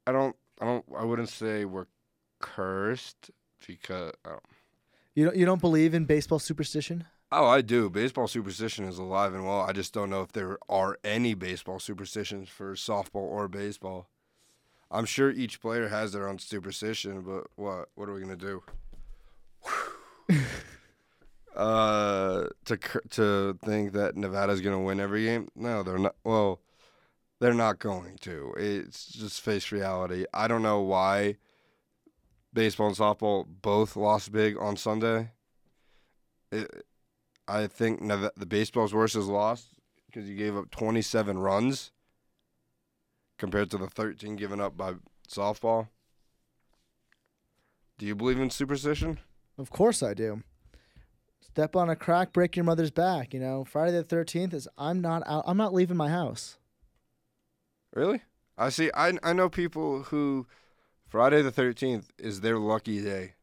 I 0.07 0.13
don't. 0.13 0.37
I 0.65 0.67
don't. 0.67 0.85
I 0.97 1.05
wouldn't 1.05 1.29
say 1.29 1.67
we're 1.67 1.85
cursed 2.41 3.31
because. 3.67 4.13
Oh, 4.25 4.39
You 5.15 5.27
don't 5.27 5.37
you 5.37 5.45
don't 5.45 5.61
believe 5.61 5.93
in 5.93 6.07
baseball 6.07 6.39
superstition? 6.39 7.05
oh 7.31 7.47
I 7.47 7.61
do. 7.61 7.91
Baseball 7.91 8.29
superstition 8.29 8.87
is 8.87 8.99
alive 8.99 9.35
and 9.35 9.45
well. 9.45 9.61
I 9.61 9.73
just 9.73 9.93
don't 9.93 10.09
know 10.09 10.23
if 10.23 10.33
there 10.33 10.57
are 10.71 10.97
any 11.05 11.35
baseball 11.35 11.79
superstitions 11.81 12.49
for 12.49 12.75
softball 12.75 13.17
or 13.17 13.47
baseball. 13.47 14.09
I'm 14.91 15.05
sure 15.05 15.31
each 15.31 15.61
player 15.61 15.89
has 15.89 16.13
their 16.13 16.27
own 16.29 16.39
superstition, 16.39 17.21
but 17.21 17.45
what? 17.57 17.91
What 17.95 18.09
are 18.09 18.15
we 18.15 18.23
gonna 18.23 18.35
do? 18.35 18.63
uh, 21.55 22.47
to 22.65 22.79
to 23.11 23.59
think 23.63 23.93
that 23.93 24.17
Nevada's 24.17 24.63
gonna 24.63 24.81
win 24.81 24.99
every 24.99 25.25
game? 25.27 25.49
No, 25.55 25.83
they're 25.83 25.99
not. 25.99 26.17
Well, 26.25 26.61
they're 27.45 27.53
not 27.53 27.79
going 27.79 28.17
to. 28.23 28.55
It's 28.57 29.05
just 29.05 29.43
face 29.43 29.71
reality. 29.71 30.25
I 30.33 30.49
don't 30.49 30.63
know 30.63 30.81
why 30.81 31.37
baseball 32.55 32.87
and 32.87 32.97
softball 32.97 33.45
both 33.61 33.97
lost 33.97 34.33
big 34.33 34.57
on 34.57 34.79
Sunday. 34.79 35.29
It, 36.51 36.87
I 37.47 37.67
think 37.67 38.01
the 38.01 38.47
baseball's 38.47 38.95
worst 38.95 39.15
is 39.15 39.27
lost 39.27 39.67
because 40.07 40.27
you 40.27 40.37
gave 40.37 40.57
up 40.57 40.71
27 40.71 41.37
runs 41.37 41.93
compared 43.37 43.71
to 43.73 43.77
the 43.77 43.89
13 43.89 44.37
given 44.37 44.59
up 44.59 44.79
by 44.79 44.95
softball. 45.29 45.89
Do 47.99 48.07
you 48.07 48.15
believe 48.15 48.41
in 48.41 48.49
superstition? 48.49 49.19
Of 49.59 49.69
course 49.69 50.03
I 50.03 50.15
do. 50.15 50.43
Step 51.43 51.77
on 51.77 51.91
a 51.91 51.95
crack, 51.95 52.33
break 52.33 52.57
your 52.57 52.65
mother's 52.65 52.91
back. 52.91 53.35
You 53.35 53.41
know, 53.41 53.65
Friday 53.65 53.93
the 53.93 54.03
thirteenth 54.03 54.55
is. 54.55 54.67
I'm 54.79 55.03
not 55.03 55.23
out. 55.27 55.45
I'm 55.47 55.59
not 55.59 55.75
leaving 55.75 55.99
my 55.99 56.09
house. 56.09 56.57
Really? 57.95 58.23
I 58.59 58.69
see. 58.71 58.91
I 58.95 59.13
I 59.23 59.33
know 59.33 59.49
people 59.49 60.05
who 60.05 60.47
Friday 61.09 61.43
the 61.43 61.53
13th 61.53 62.07
is 62.19 62.41
their 62.41 62.59
lucky 62.59 63.01
day. 63.03 63.35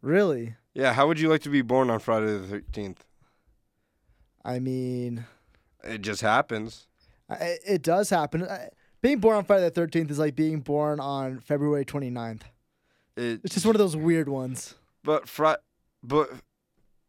Really? 0.00 0.56
Yeah, 0.74 0.92
how 0.94 1.06
would 1.06 1.20
you 1.20 1.28
like 1.28 1.42
to 1.42 1.50
be 1.50 1.62
born 1.62 1.88
on 1.90 2.00
Friday 2.00 2.26
the 2.38 2.60
13th? 2.60 2.98
I 4.44 4.58
mean, 4.58 5.24
It 5.82 6.02
just 6.02 6.20
happens. 6.20 6.86
I, 7.30 7.56
it 7.66 7.82
does 7.82 8.10
happen. 8.10 8.44
I, 8.44 8.68
being 9.00 9.18
born 9.18 9.36
on 9.36 9.44
Friday 9.44 9.64
the 9.64 9.70
thirteenth 9.70 10.10
is 10.10 10.18
like 10.18 10.34
being 10.34 10.60
born 10.60 11.00
on 11.00 11.40
February 11.40 11.84
29th. 11.84 12.42
It 13.16 13.40
It's 13.44 13.54
just 13.54 13.64
one 13.66 13.74
of 13.74 13.78
those 13.78 13.96
weird 13.96 14.28
ones. 14.28 14.74
But 15.02 15.28
Fri- 15.28 15.56
but 16.02 16.30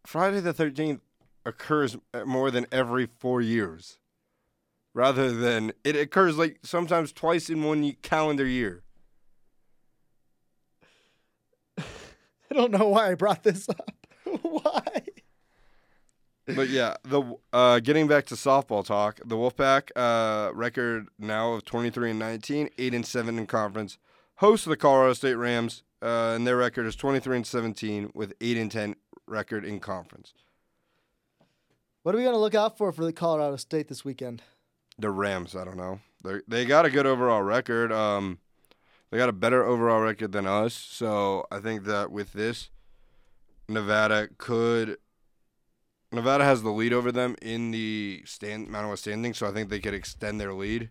Friday 0.05 0.39
the 0.39 0.53
13th 0.53 1.00
occurs 1.46 1.98
more 2.25 2.51
than 2.51 2.65
every 2.72 3.08
4 3.20 3.41
years. 3.41 3.98
Rather 4.95 5.29
than 5.29 5.73
it 5.83 5.97
occurs 5.97 6.37
like 6.37 6.59
sometimes 6.63 7.11
twice 7.11 7.49
in 7.49 7.61
one 7.61 7.91
calendar 8.01 8.47
year. 8.47 8.81
I 11.77 11.83
don't 12.53 12.71
know 12.71 12.87
why 12.87 13.11
I 13.11 13.15
brought 13.15 13.43
this 13.43 13.67
up. 13.67 13.91
why? 14.41 14.81
But 16.45 16.69
yeah, 16.69 16.95
the 17.03 17.35
uh, 17.51 17.79
getting 17.81 18.07
back 18.07 18.25
to 18.27 18.35
softball 18.35 18.85
talk, 18.85 19.19
the 19.25 19.35
Wolfpack 19.35 19.89
uh, 19.97 20.53
record 20.53 21.09
now 21.19 21.51
of 21.53 21.65
23 21.65 22.11
and 22.11 22.19
19, 22.19 22.69
8 22.77 22.93
and 22.93 23.05
7 23.05 23.37
in 23.37 23.47
conference. 23.47 23.97
Host 24.35 24.65
of 24.65 24.69
the 24.69 24.77
Colorado 24.77 25.11
State 25.13 25.35
Rams, 25.35 25.83
uh, 26.01 26.33
and 26.35 26.47
their 26.47 26.55
record 26.55 26.85
is 26.85 26.95
23 26.95 27.37
and 27.37 27.47
17 27.47 28.11
with 28.13 28.33
8 28.39 28.57
and 28.57 28.71
10 28.71 28.95
record 29.27 29.65
in 29.65 29.81
conference. 29.81 30.33
What 32.03 32.15
are 32.15 32.17
we 32.17 32.23
gonna 32.23 32.37
look 32.37 32.55
out 32.55 32.77
for 32.77 32.93
for 32.93 33.03
the 33.03 33.11
Colorado 33.11 33.57
State 33.57 33.89
this 33.89 34.05
weekend? 34.05 34.41
The 34.97 35.09
Rams, 35.09 35.55
I 35.55 35.65
don't 35.65 35.77
know. 35.77 35.99
They 36.23 36.39
they 36.47 36.65
got 36.65 36.85
a 36.85 36.89
good 36.89 37.05
overall 37.05 37.41
record. 37.41 37.91
Um, 37.91 38.39
they 39.11 39.17
got 39.17 39.29
a 39.29 39.33
better 39.33 39.63
overall 39.63 40.01
record 40.01 40.31
than 40.31 40.47
us. 40.47 40.73
So 40.73 41.45
I 41.51 41.59
think 41.59 41.83
that 41.85 42.11
with 42.11 42.33
this, 42.33 42.69
Nevada 43.67 44.29
could. 44.37 44.97
Nevada 46.11 46.45
has 46.45 46.63
the 46.63 46.69
lead 46.69 46.93
over 46.93 47.11
them 47.11 47.35
in 47.41 47.71
the 47.71 48.23
stand 48.25 48.69
Mountain 48.69 48.89
West 48.89 49.03
standing, 49.03 49.33
so 49.33 49.47
I 49.47 49.51
think 49.51 49.69
they 49.69 49.79
could 49.79 49.93
extend 49.93 50.39
their 50.39 50.53
lead. 50.53 50.89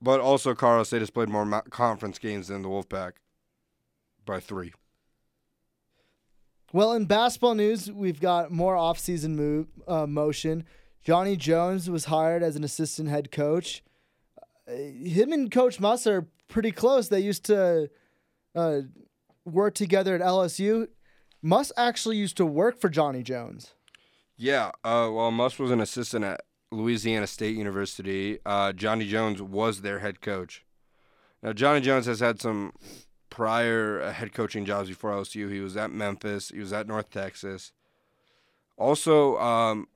But 0.00 0.20
also, 0.20 0.54
Colorado 0.54 0.84
State 0.84 1.00
has 1.00 1.10
played 1.10 1.28
more 1.28 1.62
conference 1.70 2.18
games 2.18 2.48
than 2.48 2.62
the 2.62 2.68
Wolfpack 2.68 3.12
by 4.24 4.40
three. 4.40 4.72
Well, 6.72 6.92
in 6.92 7.06
basketball 7.06 7.54
news, 7.54 7.90
we've 7.90 8.20
got 8.20 8.50
more 8.50 8.74
offseason 8.74 9.30
move 9.30 9.68
uh, 9.86 10.06
motion. 10.06 10.64
Johnny 11.06 11.36
Jones 11.36 11.88
was 11.88 12.06
hired 12.06 12.42
as 12.42 12.56
an 12.56 12.64
assistant 12.64 13.08
head 13.08 13.30
coach. 13.30 13.84
Uh, 14.68 14.72
him 14.74 15.32
and 15.32 15.52
Coach 15.52 15.78
Muss 15.78 16.04
are 16.04 16.26
pretty 16.48 16.72
close. 16.72 17.08
They 17.08 17.20
used 17.20 17.44
to 17.44 17.88
uh, 18.56 18.80
work 19.44 19.74
together 19.74 20.16
at 20.16 20.20
LSU. 20.20 20.88
Muss 21.40 21.70
actually 21.76 22.16
used 22.16 22.36
to 22.38 22.44
work 22.44 22.80
for 22.80 22.88
Johnny 22.88 23.22
Jones. 23.22 23.72
Yeah, 24.36 24.72
uh, 24.82 25.08
well, 25.12 25.30
Muss 25.30 25.60
was 25.60 25.70
an 25.70 25.80
assistant 25.80 26.24
at 26.24 26.40
Louisiana 26.72 27.28
State 27.28 27.56
University. 27.56 28.40
Uh, 28.44 28.72
Johnny 28.72 29.06
Jones 29.06 29.40
was 29.40 29.82
their 29.82 30.00
head 30.00 30.20
coach. 30.20 30.64
Now, 31.40 31.52
Johnny 31.52 31.82
Jones 31.82 32.06
has 32.06 32.18
had 32.18 32.40
some 32.40 32.72
prior 33.30 34.02
uh, 34.02 34.12
head 34.12 34.32
coaching 34.32 34.64
jobs 34.64 34.88
before 34.88 35.12
LSU. 35.12 35.52
He 35.52 35.60
was 35.60 35.76
at 35.76 35.92
Memphis. 35.92 36.48
He 36.48 36.58
was 36.58 36.72
at 36.72 36.88
North 36.88 37.10
Texas. 37.10 37.70
Also, 38.76 39.38
um, 39.38 39.86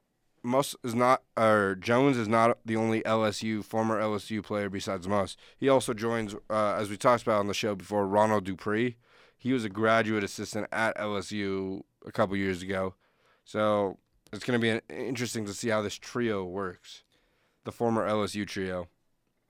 Muss 0.42 0.74
is 0.82 0.94
not, 0.94 1.22
or 1.36 1.74
Jones 1.74 2.16
is 2.16 2.28
not 2.28 2.58
the 2.64 2.76
only 2.76 3.02
LSU 3.02 3.64
former 3.64 4.00
LSU 4.00 4.42
player 4.42 4.68
besides 4.68 5.06
Muss. 5.06 5.36
He 5.56 5.68
also 5.68 5.94
joins, 5.94 6.34
uh, 6.48 6.74
as 6.74 6.88
we 6.88 6.96
talked 6.96 7.22
about 7.22 7.40
on 7.40 7.46
the 7.46 7.54
show 7.54 7.74
before, 7.74 8.06
Ronald 8.06 8.44
Dupree. 8.44 8.96
He 9.36 9.52
was 9.52 9.64
a 9.64 9.68
graduate 9.68 10.24
assistant 10.24 10.66
at 10.70 10.96
LSU 10.96 11.82
a 12.06 12.12
couple 12.12 12.36
years 12.36 12.62
ago. 12.62 12.94
So 13.44 13.98
it's 14.32 14.44
going 14.44 14.58
to 14.58 14.62
be 14.62 14.70
an, 14.70 14.80
interesting 14.88 15.46
to 15.46 15.54
see 15.54 15.68
how 15.68 15.82
this 15.82 15.96
trio 15.96 16.44
works. 16.44 17.04
The 17.64 17.72
former 17.72 18.08
LSU 18.08 18.46
trio. 18.46 18.88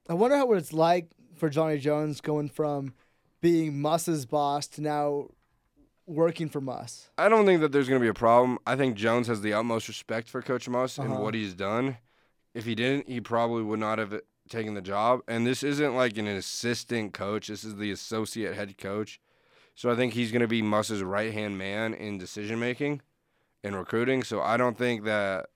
I 0.09 0.14
wonder 0.14 0.37
how 0.37 0.47
what 0.47 0.59
it's 0.59 0.73
like 0.73 1.11
for 1.35 1.49
Johnny 1.49 1.78
Jones 1.78 2.20
going 2.20 2.49
from 2.49 2.94
being 3.40 3.80
Muss's 3.80 4.26
boss 4.26 4.66
to 4.68 4.82
now 4.82 5.28
working 6.10 6.48
for 6.48 6.60
Muss. 6.60 7.08
I 7.16 7.28
don't 7.28 7.46
think 7.46 7.60
that 7.60 7.72
there's 7.72 7.88
going 7.88 8.00
to 8.00 8.04
be 8.04 8.08
a 8.08 8.14
problem. 8.14 8.58
I 8.66 8.76
think 8.76 8.96
Jones 8.96 9.26
has 9.28 9.40
the 9.40 9.52
utmost 9.52 9.88
respect 9.88 10.28
for 10.28 10.42
Coach 10.42 10.68
Muss 10.68 10.98
and 10.98 11.12
Uh-huh. 11.12 11.22
what 11.22 11.34
he's 11.34 11.54
done. 11.54 11.96
If 12.54 12.64
he 12.64 12.74
didn't, 12.74 13.08
he 13.08 13.20
probably 13.20 13.62
would 13.62 13.78
not 13.80 13.98
have 13.98 14.20
taken 14.48 14.74
the 14.74 14.80
job. 14.80 15.20
And 15.28 15.46
this 15.46 15.62
isn't 15.62 15.94
like 15.94 16.18
an 16.18 16.26
assistant 16.26 17.14
coach. 17.14 17.46
This 17.48 17.62
is 17.64 17.76
the 17.76 17.90
associate 17.92 18.54
head 18.56 18.76
coach. 18.76 19.20
So 19.76 19.90
I 19.90 19.94
think 19.96 20.12
he's 20.14 20.32
going 20.32 20.40
to 20.42 20.48
be 20.48 20.60
Muss's 20.62 21.02
right 21.02 21.32
hand 21.32 21.56
man 21.56 21.94
in 21.94 22.18
decision 22.18 22.58
making 22.58 23.02
and 23.62 23.76
recruiting. 23.76 24.24
So 24.24 24.40
I 24.42 24.56
don't 24.56 24.76
think 24.76 25.04
that 25.04 25.46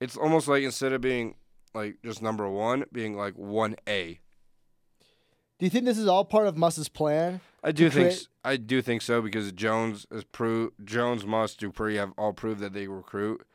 it's 0.00 0.16
almost 0.16 0.48
like 0.48 0.62
instead 0.62 0.92
of 0.92 1.00
being 1.00 1.34
like 1.74 1.96
just 2.04 2.22
number 2.22 2.48
one, 2.48 2.84
being 2.92 3.16
like 3.16 3.34
one 3.34 3.76
A. 3.88 4.20
Do 5.62 5.66
you 5.66 5.70
think 5.70 5.84
this 5.84 5.96
is 5.96 6.08
all 6.08 6.24
part 6.24 6.48
of 6.48 6.56
Muss's 6.56 6.88
plan? 6.88 7.40
I 7.62 7.70
do 7.70 7.88
think 7.88 8.08
create- 8.08 8.28
I 8.42 8.56
do 8.56 8.82
think 8.82 9.00
so 9.00 9.22
because 9.22 9.52
Jones 9.52 10.08
is 10.10 10.24
pro 10.24 10.70
Jones 10.84 11.24
Muss 11.24 11.54
Dupree 11.54 11.94
have 11.94 12.10
all 12.18 12.32
proved 12.32 12.58
that 12.58 12.72
they 12.72 12.88
recruit. 12.88 13.46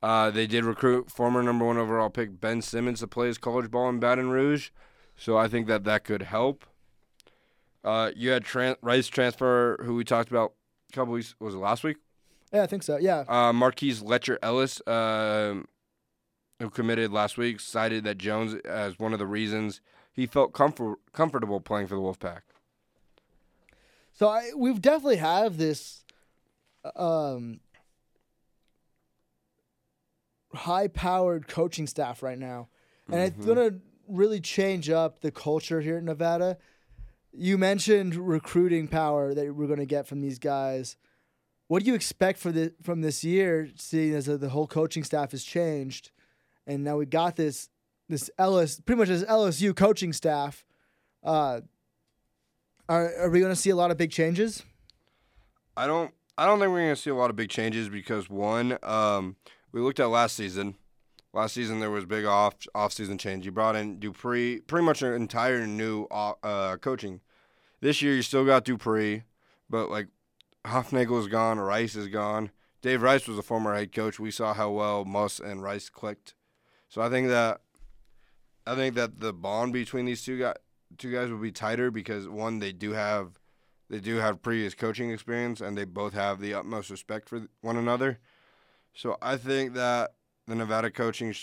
Uh, 0.00 0.30
they 0.30 0.46
did 0.46 0.64
recruit 0.64 1.10
former 1.10 1.42
number 1.42 1.64
one 1.64 1.76
overall 1.76 2.08
pick 2.08 2.40
Ben 2.40 2.62
Simmons 2.62 3.00
to 3.00 3.08
play 3.08 3.26
his 3.26 3.36
college 3.36 3.68
ball 3.68 3.88
in 3.88 3.98
Baton 3.98 4.30
Rouge, 4.30 4.70
so 5.16 5.36
I 5.36 5.48
think 5.48 5.66
that 5.66 5.82
that 5.82 6.04
could 6.04 6.22
help. 6.22 6.64
Uh, 7.82 8.12
you 8.14 8.30
had 8.30 8.44
tran- 8.44 8.76
Rice 8.80 9.08
transfer, 9.08 9.76
who 9.84 9.96
we 9.96 10.04
talked 10.04 10.30
about 10.30 10.52
a 10.90 10.92
couple 10.94 11.14
weeks 11.14 11.34
was 11.40 11.56
it 11.56 11.58
last 11.58 11.82
week? 11.82 11.96
Yeah, 12.52 12.62
I 12.62 12.68
think 12.68 12.84
so. 12.84 12.96
Yeah. 12.96 13.24
Uh, 13.26 13.52
Marquez 13.52 14.04
Letcher-Ellis, 14.04 14.82
um, 14.86 15.66
who 16.60 16.70
committed 16.70 17.10
last 17.10 17.36
week, 17.36 17.58
cited 17.58 18.04
that 18.04 18.18
Jones 18.18 18.54
as 18.64 19.00
one 19.00 19.12
of 19.12 19.18
the 19.18 19.26
reasons 19.26 19.80
he 20.12 20.26
felt 20.26 20.52
comfort- 20.52 20.98
comfortable 21.12 21.60
playing 21.60 21.86
for 21.86 21.94
the 21.94 22.00
Wolfpack. 22.00 22.40
So 24.12 24.28
I, 24.28 24.50
we've 24.56 24.80
definitely 24.80 25.16
have 25.16 25.56
this 25.56 26.04
um, 26.96 27.60
high-powered 30.52 31.48
coaching 31.48 31.86
staff 31.86 32.22
right 32.22 32.38
now, 32.38 32.68
and 33.10 33.20
it's 33.20 33.46
gonna 33.46 33.78
really 34.08 34.40
change 34.40 34.90
up 34.90 35.20
the 35.20 35.30
culture 35.30 35.80
here 35.80 35.98
in 35.98 36.04
Nevada. 36.04 36.58
You 37.32 37.56
mentioned 37.58 38.14
recruiting 38.16 38.88
power 38.88 39.32
that 39.34 39.54
we're 39.54 39.68
gonna 39.68 39.86
get 39.86 40.06
from 40.06 40.20
these 40.20 40.38
guys. 40.38 40.96
What 41.68 41.82
do 41.82 41.88
you 41.88 41.94
expect 41.94 42.40
for 42.40 42.50
the 42.50 42.74
from 42.82 43.00
this 43.00 43.22
year, 43.22 43.70
seeing 43.76 44.14
as 44.14 44.26
the 44.26 44.48
whole 44.48 44.66
coaching 44.66 45.04
staff 45.04 45.30
has 45.30 45.44
changed, 45.44 46.10
and 46.66 46.82
now 46.82 46.96
we 46.96 47.06
got 47.06 47.36
this 47.36 47.68
this 48.10 48.30
LS 48.38 48.80
pretty 48.80 48.98
much 48.98 49.08
this 49.08 49.24
LSU 49.24 49.74
coaching 49.74 50.12
staff. 50.12 50.64
Uh, 51.22 51.60
are 52.88 53.14
are 53.20 53.30
we 53.30 53.40
going 53.40 53.52
to 53.52 53.56
see 53.56 53.70
a 53.70 53.76
lot 53.76 53.90
of 53.90 53.96
big 53.96 54.10
changes? 54.10 54.64
I 55.76 55.86
don't. 55.86 56.12
I 56.36 56.46
don't 56.46 56.58
think 56.58 56.70
we're 56.72 56.80
going 56.80 56.94
to 56.94 57.00
see 57.00 57.10
a 57.10 57.14
lot 57.14 57.30
of 57.30 57.36
big 57.36 57.50
changes 57.50 57.88
because 57.88 58.30
one, 58.30 58.78
um, 58.82 59.36
we 59.72 59.80
looked 59.80 60.00
at 60.00 60.06
last 60.06 60.36
season. 60.36 60.74
Last 61.32 61.52
season 61.54 61.80
there 61.80 61.90
was 61.90 62.06
big 62.06 62.24
off 62.24 62.54
off 62.74 62.92
season 62.92 63.18
change. 63.18 63.46
You 63.46 63.52
brought 63.52 63.76
in 63.76 64.00
Dupree, 64.00 64.60
pretty 64.60 64.84
much 64.84 65.02
an 65.02 65.12
entire 65.14 65.66
new 65.66 66.04
uh, 66.10 66.76
coaching. 66.78 67.20
This 67.80 68.02
year 68.02 68.14
you 68.14 68.22
still 68.22 68.44
got 68.44 68.64
Dupree, 68.64 69.22
but 69.68 69.90
like 69.90 70.08
Hufnagel 70.66 71.20
is 71.20 71.28
gone, 71.28 71.58
Rice 71.58 71.94
is 71.94 72.08
gone. 72.08 72.50
Dave 72.82 73.02
Rice 73.02 73.28
was 73.28 73.38
a 73.38 73.42
former 73.42 73.74
head 73.74 73.92
coach. 73.92 74.18
We 74.18 74.30
saw 74.30 74.54
how 74.54 74.70
well 74.70 75.04
Muss 75.04 75.38
and 75.38 75.62
Rice 75.62 75.88
clicked. 75.88 76.34
So 76.88 77.00
I 77.00 77.08
think 77.08 77.28
that 77.28 77.60
I 78.66 78.74
think 78.74 78.94
that 78.94 79.20
the 79.20 79.32
bond 79.32 79.72
between 79.72 80.04
these 80.06 80.24
two 80.24 80.38
guys 80.38 80.56
two 80.98 81.12
guys 81.12 81.30
will 81.30 81.38
be 81.38 81.52
tighter 81.52 81.90
because 81.90 82.28
one 82.28 82.58
they 82.58 82.72
do 82.72 82.92
have 82.92 83.38
they 83.88 84.00
do 84.00 84.16
have 84.16 84.42
previous 84.42 84.74
coaching 84.74 85.10
experience 85.10 85.60
and 85.60 85.76
they 85.76 85.84
both 85.84 86.12
have 86.12 86.40
the 86.40 86.54
utmost 86.54 86.90
respect 86.90 87.28
for 87.28 87.48
one 87.60 87.76
another. 87.76 88.18
So 88.94 89.16
I 89.20 89.36
think 89.36 89.74
that 89.74 90.14
the 90.46 90.54
Nevada 90.54 90.90
coaching 90.90 91.34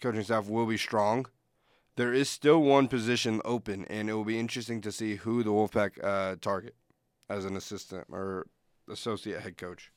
coaching 0.00 0.22
staff 0.22 0.48
will 0.48 0.66
be 0.66 0.76
strong. 0.76 1.26
There 1.96 2.12
is 2.12 2.28
still 2.28 2.60
one 2.60 2.88
position 2.88 3.40
open, 3.44 3.84
and 3.84 4.10
it 4.10 4.14
will 4.14 4.24
be 4.24 4.38
interesting 4.38 4.80
to 4.80 4.90
see 4.90 5.16
who 5.16 5.44
the 5.44 5.50
Wolfpack 5.50 6.02
uh, 6.02 6.36
target 6.40 6.74
as 7.28 7.44
an 7.44 7.56
assistant 7.56 8.06
or 8.10 8.46
associate 8.90 9.40
head 9.42 9.56
coach. 9.56 9.92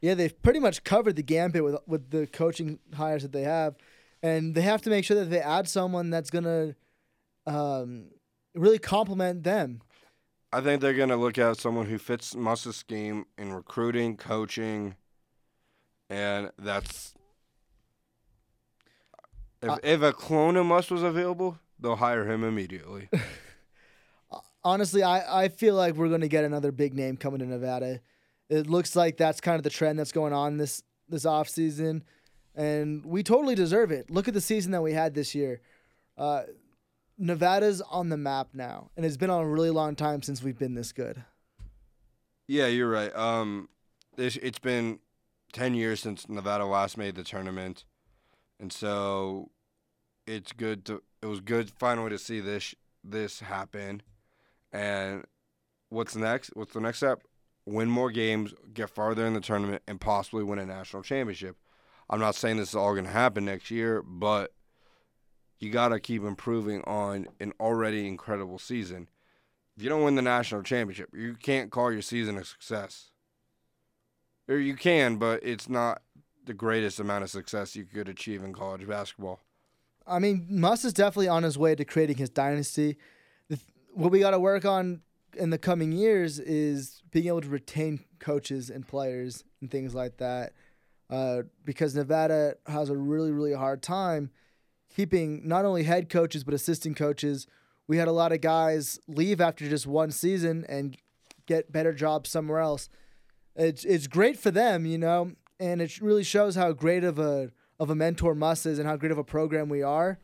Yeah, 0.00 0.14
they've 0.14 0.42
pretty 0.42 0.60
much 0.60 0.84
covered 0.84 1.16
the 1.16 1.22
gambit 1.22 1.64
with 1.64 1.76
with 1.86 2.10
the 2.10 2.26
coaching 2.28 2.78
hires 2.94 3.22
that 3.22 3.32
they 3.32 3.42
have, 3.42 3.76
and 4.26 4.54
they 4.54 4.62
have 4.62 4.82
to 4.82 4.90
make 4.90 5.04
sure 5.04 5.16
that 5.18 5.30
they 5.30 5.40
add 5.40 5.68
someone 5.68 6.10
that's 6.10 6.30
gonna 6.30 6.74
um, 7.46 8.08
really 8.54 8.78
complement 8.78 9.44
them. 9.44 9.80
I 10.52 10.60
think 10.60 10.80
they're 10.80 10.94
gonna 10.94 11.16
look 11.16 11.38
at 11.38 11.58
someone 11.58 11.86
who 11.86 11.98
fits 11.98 12.34
Muss's 12.34 12.76
scheme 12.76 13.26
in 13.38 13.52
recruiting, 13.52 14.16
coaching, 14.16 14.96
and 16.10 16.50
that's 16.58 17.14
if 19.62 19.70
uh, 19.70 19.78
if 19.82 20.02
a 20.02 20.12
clone 20.12 20.56
of 20.56 20.66
Muss 20.66 20.90
was 20.90 21.02
available, 21.02 21.58
they'll 21.78 21.96
hire 21.96 22.30
him 22.30 22.44
immediately. 22.44 23.08
Honestly, 24.64 25.02
I, 25.02 25.44
I 25.44 25.48
feel 25.48 25.74
like 25.74 25.94
we're 25.94 26.08
gonna 26.08 26.28
get 26.28 26.44
another 26.44 26.72
big 26.72 26.94
name 26.94 27.16
coming 27.16 27.40
to 27.40 27.46
Nevada 27.46 28.00
it 28.48 28.68
looks 28.68 28.94
like 28.94 29.16
that's 29.16 29.40
kind 29.40 29.56
of 29.56 29.62
the 29.62 29.70
trend 29.70 29.98
that's 29.98 30.12
going 30.12 30.32
on 30.32 30.56
this 30.56 30.82
this 31.08 31.24
off 31.24 31.48
season, 31.48 32.02
and 32.56 33.04
we 33.04 33.22
totally 33.22 33.54
deserve 33.54 33.90
it. 33.90 34.10
Look 34.10 34.26
at 34.26 34.34
the 34.34 34.40
season 34.40 34.72
that 34.72 34.82
we 34.82 34.92
had 34.92 35.14
this 35.14 35.34
year. 35.34 35.60
Uh, 36.18 36.42
Nevada's 37.18 37.80
on 37.82 38.08
the 38.08 38.16
map 38.16 38.48
now, 38.52 38.90
and 38.96 39.06
it's 39.06 39.16
been 39.16 39.30
on 39.30 39.44
a 39.44 39.48
really 39.48 39.70
long 39.70 39.94
time 39.94 40.22
since 40.22 40.42
we've 40.42 40.58
been 40.58 40.74
this 40.74 40.92
good. 40.92 41.24
Yeah, 42.48 42.66
you're 42.66 42.90
right. 42.90 43.14
Um, 43.14 43.68
it's, 44.16 44.36
it's 44.36 44.58
been 44.58 44.98
ten 45.52 45.74
years 45.74 46.00
since 46.00 46.28
Nevada 46.28 46.64
last 46.64 46.96
made 46.96 47.14
the 47.14 47.24
tournament, 47.24 47.84
and 48.58 48.72
so 48.72 49.50
it's 50.26 50.52
good 50.52 50.84
to. 50.86 51.02
It 51.22 51.26
was 51.26 51.40
good 51.40 51.70
finally 51.70 52.10
to 52.10 52.18
see 52.18 52.40
this 52.40 52.74
this 53.04 53.40
happen, 53.40 54.02
and 54.72 55.24
what's 55.90 56.16
next? 56.16 56.50
What's 56.54 56.72
the 56.72 56.80
next 56.80 56.98
step? 56.98 57.22
win 57.66 57.90
more 57.90 58.10
games, 58.10 58.54
get 58.72 58.88
farther 58.88 59.26
in 59.26 59.34
the 59.34 59.40
tournament, 59.40 59.82
and 59.86 60.00
possibly 60.00 60.44
win 60.44 60.58
a 60.58 60.66
national 60.66 61.02
championship. 61.02 61.56
I'm 62.08 62.20
not 62.20 62.34
saying 62.34 62.56
this 62.56 62.70
is 62.70 62.74
all 62.74 62.92
going 62.92 63.04
to 63.04 63.10
happen 63.10 63.44
next 63.44 63.70
year, 63.70 64.02
but 64.02 64.52
you 65.58 65.70
got 65.70 65.88
to 65.88 66.00
keep 66.00 66.22
improving 66.22 66.82
on 66.82 67.26
an 67.40 67.52
already 67.58 68.06
incredible 68.06 68.58
season. 68.58 69.08
If 69.76 69.82
you 69.82 69.88
don't 69.88 70.02
win 70.02 70.14
the 70.14 70.22
national 70.22 70.62
championship, 70.62 71.10
you 71.14 71.34
can't 71.34 71.70
call 71.70 71.92
your 71.92 72.02
season 72.02 72.36
a 72.36 72.44
success. 72.44 73.10
Or 74.48 74.56
you 74.56 74.76
can, 74.76 75.16
but 75.16 75.42
it's 75.42 75.68
not 75.68 76.02
the 76.44 76.54
greatest 76.54 77.00
amount 77.00 77.24
of 77.24 77.30
success 77.30 77.74
you 77.74 77.84
could 77.84 78.08
achieve 78.08 78.44
in 78.44 78.52
college 78.52 78.86
basketball. 78.86 79.40
I 80.06 80.20
mean, 80.20 80.46
Muss 80.48 80.84
is 80.84 80.92
definitely 80.92 81.28
on 81.28 81.42
his 81.42 81.58
way 81.58 81.74
to 81.74 81.84
creating 81.84 82.16
his 82.16 82.30
dynasty. 82.30 82.96
What 83.92 84.12
we 84.12 84.20
got 84.20 84.30
to 84.30 84.38
work 84.38 84.64
on 84.64 85.00
in 85.36 85.50
the 85.50 85.58
coming 85.58 85.90
years 85.90 86.38
is 86.38 87.02
being 87.10 87.26
able 87.26 87.40
to 87.40 87.48
retain 87.48 88.04
coaches 88.20 88.70
and 88.70 88.86
players 88.86 89.42
and 89.60 89.70
things 89.70 89.94
like 89.94 90.18
that. 90.18 90.52
Uh, 91.08 91.42
because 91.64 91.94
Nevada 91.94 92.56
has 92.66 92.90
a 92.90 92.96
really, 92.96 93.30
really 93.30 93.52
hard 93.52 93.82
time 93.82 94.30
keeping 94.96 95.46
not 95.46 95.64
only 95.64 95.82
head 95.82 96.08
coaches 96.08 96.42
but 96.42 96.54
assistant 96.54 96.96
coaches. 96.96 97.46
We 97.86 97.98
had 97.98 98.08
a 98.08 98.12
lot 98.12 98.32
of 98.32 98.40
guys 98.40 98.98
leave 99.06 99.40
after 99.40 99.68
just 99.68 99.86
one 99.86 100.10
season 100.10 100.64
and 100.68 100.96
get 101.46 101.70
better 101.70 101.92
jobs 101.92 102.30
somewhere 102.30 102.58
else. 102.58 102.88
It's 103.54 103.84
it's 103.84 104.06
great 104.06 104.38
for 104.38 104.50
them, 104.50 104.86
you 104.86 104.98
know, 104.98 105.32
and 105.60 105.80
it 105.80 106.00
really 106.00 106.24
shows 106.24 106.56
how 106.56 106.72
great 106.72 107.04
of 107.04 107.18
a 107.18 107.50
of 107.78 107.90
a 107.90 107.94
mentor 107.94 108.34
Muss 108.34 108.66
is 108.66 108.78
and 108.78 108.88
how 108.88 108.96
great 108.96 109.12
of 109.12 109.18
a 109.18 109.24
program 109.24 109.68
we 109.68 109.82
are. 109.82 110.18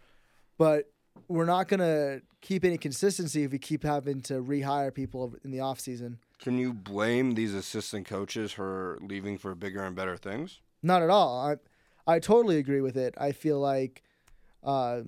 But 0.59 0.91
we're 1.29 1.45
not 1.45 1.69
gonna 1.69 2.21
keep 2.41 2.65
any 2.65 2.79
consistency 2.79 3.45
if 3.45 3.53
we 3.53 3.59
keep 3.59 3.85
having 3.85 4.21
to 4.23 4.35
rehire 4.35 4.93
people 4.93 5.35
in 5.45 5.51
the 5.51 5.61
off 5.61 5.81
season. 5.81 6.19
Can 6.39 6.59
you 6.59 6.73
blame 6.73 7.35
these 7.35 7.55
assistant 7.55 8.07
coaches 8.07 8.53
for 8.53 8.99
leaving 9.01 9.39
for 9.39 9.55
bigger 9.55 9.85
and 9.85 9.95
better 9.95 10.17
things? 10.17 10.61
Not 10.83 11.03
at 11.03 11.11
all. 11.11 11.41
I 11.41 11.57
I 12.07 12.19
totally 12.19 12.59
agree 12.59 12.81
with 12.81 12.97
it. 12.97 13.15
I 13.17 13.33
feel 13.33 13.61
like 13.61 14.03
uh, 14.65 15.03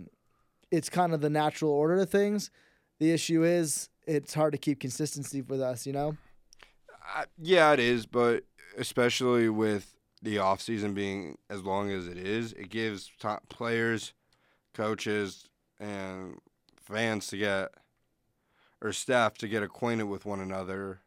it's 0.71 0.89
kind 0.89 1.13
of 1.13 1.21
the 1.21 1.31
natural 1.31 1.73
order 1.73 1.97
of 1.97 2.11
things. 2.11 2.51
The 3.01 3.13
issue 3.13 3.45
is 3.45 3.89
it's 4.07 4.35
hard 4.35 4.53
to 4.53 4.59
keep 4.59 4.81
consistency 4.81 5.43
with 5.43 5.61
us, 5.61 5.87
you 5.87 5.93
know. 5.93 6.17
Uh, 7.17 7.25
yeah, 7.39 7.73
it 7.73 7.81
is, 7.81 8.07
but 8.07 8.45
especially 8.79 9.49
with 9.49 9.95
the 10.23 10.39
off 10.39 10.61
season 10.61 10.95
being 10.95 11.37
as 11.51 11.63
long 11.63 11.91
as 11.91 12.09
it 12.09 12.17
is, 12.17 12.53
it 12.55 12.71
gives 12.71 13.11
top 13.19 13.49
players, 13.49 14.15
coaches, 14.73 15.49
and 15.79 16.39
fans 16.77 17.27
to 17.29 17.37
get 17.37 17.71
or 18.81 18.93
staff 18.93 19.35
to 19.39 19.49
get 19.49 19.63
acquainted 19.63 20.05
with 20.05 20.25
one 20.25 20.41
another. 20.41 21.01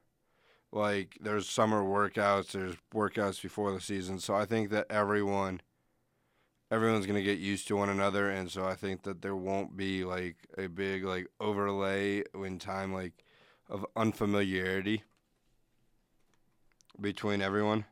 Like 0.71 1.17
there's 1.21 1.49
summer 1.49 1.83
workouts, 1.83 2.51
there's 2.51 2.75
workouts 2.93 3.41
before 3.41 3.71
the 3.71 3.81
season. 3.81 4.19
So 4.19 4.35
I 4.35 4.45
think 4.45 4.69
that 4.71 4.87
everyone 4.89 5.61
everyone's 6.69 7.05
going 7.05 7.15
to 7.15 7.23
get 7.23 7.39
used 7.39 7.67
to 7.67 7.77
one 7.77 7.89
another 7.89 8.29
and 8.29 8.51
so 8.51 8.65
I 8.65 8.75
think 8.75 9.03
that 9.03 9.21
there 9.21 9.37
won't 9.37 9.77
be 9.77 10.03
like 10.03 10.35
a 10.57 10.67
big 10.67 11.05
like 11.05 11.27
overlay 11.39 12.23
in 12.33 12.59
time 12.59 12.93
like 12.93 13.23
of 13.69 13.85
unfamiliarity 13.95 15.03
between 16.99 17.41
everyone. 17.41 17.85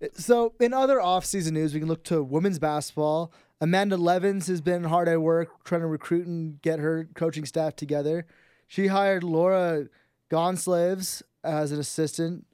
Eh, 0.00 0.08
so 0.14 0.54
in 0.60 0.72
other 0.72 1.00
off-season 1.00 1.54
news, 1.54 1.74
we 1.74 1.80
can 1.80 1.88
look 1.88 2.04
to 2.04 2.22
women's 2.22 2.58
basketball. 2.58 3.32
Amanda 3.60 3.96
Levens 3.96 4.48
has 4.48 4.60
been 4.60 4.84
hard 4.84 5.08
at 5.08 5.20
work 5.20 5.64
trying 5.64 5.82
to 5.82 5.86
recruit 5.86 6.26
and 6.26 6.60
get 6.62 6.78
her 6.80 7.08
coaching 7.14 7.44
staff 7.44 7.76
together. 7.76 8.26
She 8.66 8.88
hired 8.88 9.22
Laura 9.22 9.86
Gonsalves 10.30 11.22
as 11.44 11.72
an 11.72 11.80
assistant. 11.80 12.46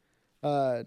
Uh, 0.43 0.85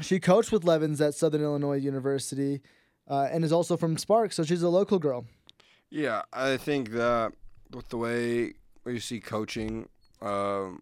she 0.00 0.20
coached 0.20 0.52
with 0.52 0.64
Levens 0.64 1.00
at 1.00 1.14
Southern 1.14 1.42
Illinois 1.42 1.76
University 1.76 2.60
uh, 3.08 3.28
and 3.30 3.44
is 3.44 3.52
also 3.52 3.76
from 3.76 3.96
Sparks, 3.96 4.36
so 4.36 4.44
she's 4.44 4.62
a 4.62 4.68
local 4.68 4.98
girl. 4.98 5.24
Yeah, 5.90 6.22
I 6.32 6.56
think 6.56 6.90
that 6.90 7.32
with 7.70 7.88
the 7.88 7.96
way 7.96 8.54
you 8.84 9.00
see 9.00 9.20
coaching, 9.20 9.88
um, 10.20 10.80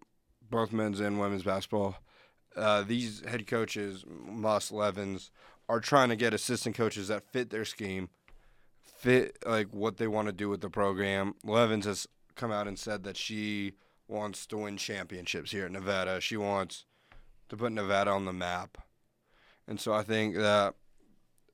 both 0.50 0.72
men's 0.72 1.00
and 1.00 1.20
women's 1.20 1.42
basketball, 1.42 1.96
uh, 2.56 2.82
these 2.82 3.22
head 3.26 3.46
coaches, 3.46 4.04
Muss 4.08 4.72
Levens, 4.72 5.30
are 5.68 5.80
trying 5.80 6.08
to 6.08 6.16
get 6.16 6.34
assistant 6.34 6.76
coaches 6.76 7.08
that 7.08 7.22
fit 7.30 7.50
their 7.50 7.64
scheme, 7.64 8.08
fit 8.82 9.36
like 9.46 9.68
what 9.72 9.96
they 9.96 10.06
want 10.06 10.26
to 10.26 10.32
do 10.32 10.48
with 10.48 10.60
the 10.60 10.70
program. 10.70 11.34
Levens 11.44 11.84
has 11.84 12.06
come 12.34 12.50
out 12.50 12.66
and 12.66 12.78
said 12.78 13.04
that 13.04 13.16
she 13.16 13.74
wants 14.08 14.46
to 14.46 14.58
win 14.58 14.76
championships 14.76 15.50
here 15.50 15.66
at 15.66 15.72
Nevada. 15.72 16.20
She 16.20 16.36
wants 16.36 16.84
to 17.48 17.56
put 17.56 17.72
Nevada 17.72 18.10
on 18.10 18.24
the 18.24 18.32
map. 18.32 18.78
And 19.66 19.80
so 19.80 19.92
I 19.92 20.02
think 20.02 20.36
that 20.36 20.74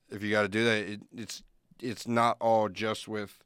if 0.09 0.21
you 0.21 0.31
got 0.31 0.43
to 0.43 0.47
do 0.49 0.63
that, 0.65 0.77
it, 0.77 1.01
it's 1.15 1.43
it's 1.81 2.07
not 2.07 2.37
all 2.39 2.69
just 2.69 3.07
with 3.07 3.43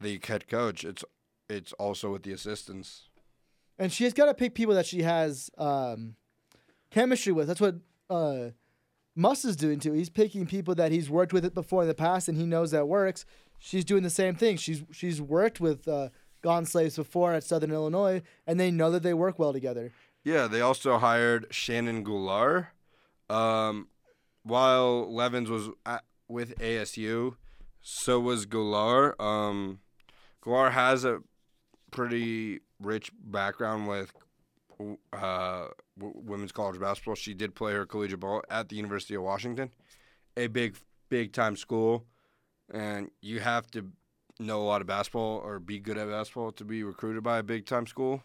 the 0.00 0.20
head 0.26 0.48
coach. 0.48 0.84
It's 0.84 1.04
it's 1.48 1.72
also 1.74 2.12
with 2.12 2.22
the 2.22 2.32
assistants. 2.32 3.08
And 3.78 3.92
she's 3.92 4.12
got 4.12 4.26
to 4.26 4.34
pick 4.34 4.54
people 4.54 4.74
that 4.74 4.86
she 4.86 5.02
has 5.02 5.50
um, 5.56 6.16
chemistry 6.90 7.32
with. 7.32 7.48
That's 7.48 7.60
what 7.60 7.76
uh, 8.08 8.50
Muss 9.14 9.44
is 9.44 9.56
doing 9.56 9.80
too. 9.80 9.92
He's 9.92 10.10
picking 10.10 10.46
people 10.46 10.74
that 10.76 10.92
he's 10.92 11.10
worked 11.10 11.32
with 11.32 11.44
it 11.44 11.54
before 11.54 11.82
in 11.82 11.88
the 11.88 11.94
past, 11.94 12.28
and 12.28 12.36
he 12.36 12.46
knows 12.46 12.70
that 12.70 12.88
works. 12.88 13.24
She's 13.58 13.84
doing 13.84 14.02
the 14.02 14.10
same 14.10 14.34
thing. 14.34 14.56
She's 14.56 14.82
she's 14.90 15.20
worked 15.20 15.60
with 15.60 15.86
uh, 15.86 16.08
Gonsalves 16.42 16.96
before 16.96 17.32
at 17.34 17.44
Southern 17.44 17.72
Illinois, 17.72 18.22
and 18.46 18.58
they 18.58 18.70
know 18.70 18.90
that 18.90 19.02
they 19.02 19.14
work 19.14 19.38
well 19.38 19.52
together. 19.52 19.92
Yeah, 20.24 20.46
they 20.46 20.60
also 20.60 20.98
hired 20.98 21.46
Shannon 21.50 22.04
Goulart. 22.04 22.68
Um, 23.28 23.88
while 24.42 25.12
Levens 25.12 25.48
was 25.50 25.68
at, 25.86 26.04
with 26.28 26.58
ASU, 26.58 27.36
So 27.80 28.20
was 28.20 28.46
Goulart. 28.46 29.20
Um, 29.20 29.80
Goulart 30.44 30.72
has 30.72 31.04
a 31.04 31.20
pretty 31.90 32.60
rich 32.80 33.10
background 33.22 33.88
with 33.88 34.12
uh, 35.12 35.66
w- 35.98 36.20
women's 36.24 36.52
college 36.52 36.80
basketball. 36.80 37.14
She 37.14 37.34
did 37.34 37.54
play 37.54 37.72
her 37.72 37.86
collegiate 37.86 38.20
ball 38.20 38.42
at 38.50 38.68
the 38.68 38.76
University 38.76 39.14
of 39.14 39.22
Washington, 39.22 39.70
a 40.36 40.46
big, 40.46 40.76
big 41.08 41.32
time 41.32 41.56
school, 41.56 42.04
and 42.72 43.10
you 43.20 43.40
have 43.40 43.70
to 43.72 43.90
know 44.40 44.60
a 44.60 44.64
lot 44.64 44.80
of 44.80 44.86
basketball 44.86 45.40
or 45.44 45.58
be 45.58 45.78
good 45.78 45.98
at 45.98 46.08
basketball 46.08 46.52
to 46.52 46.64
be 46.64 46.82
recruited 46.82 47.22
by 47.22 47.38
a 47.38 47.42
big 47.42 47.66
time 47.66 47.86
school. 47.86 48.22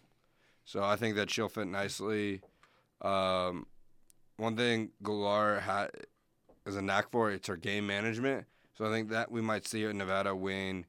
So 0.64 0.82
I 0.82 0.96
think 0.96 1.14
that 1.16 1.30
she'll 1.30 1.48
fit 1.48 1.68
nicely. 1.68 2.40
Um, 3.02 3.66
one 4.36 4.56
thing 4.56 4.90
Goulart 5.02 5.60
ha- 5.60 5.88
is 6.66 6.76
a 6.76 6.82
knack 6.82 7.10
for 7.10 7.30
it's 7.30 7.46
her 7.48 7.56
game 7.56 7.86
management. 7.86 8.46
So 8.76 8.84
I 8.86 8.90
think 8.90 9.10
that 9.10 9.30
we 9.30 9.40
might 9.40 9.66
see 9.66 9.82
her 9.82 9.90
in 9.90 9.98
Nevada 9.98 10.34
win 10.34 10.86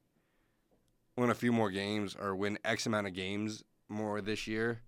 win 1.16 1.30
a 1.30 1.34
few 1.34 1.52
more 1.52 1.70
games 1.70 2.14
or 2.20 2.34
win 2.36 2.58
X 2.64 2.86
amount 2.86 3.06
of 3.06 3.12
games 3.14 3.64
more 3.88 4.20
this 4.20 4.46
year 4.46 4.80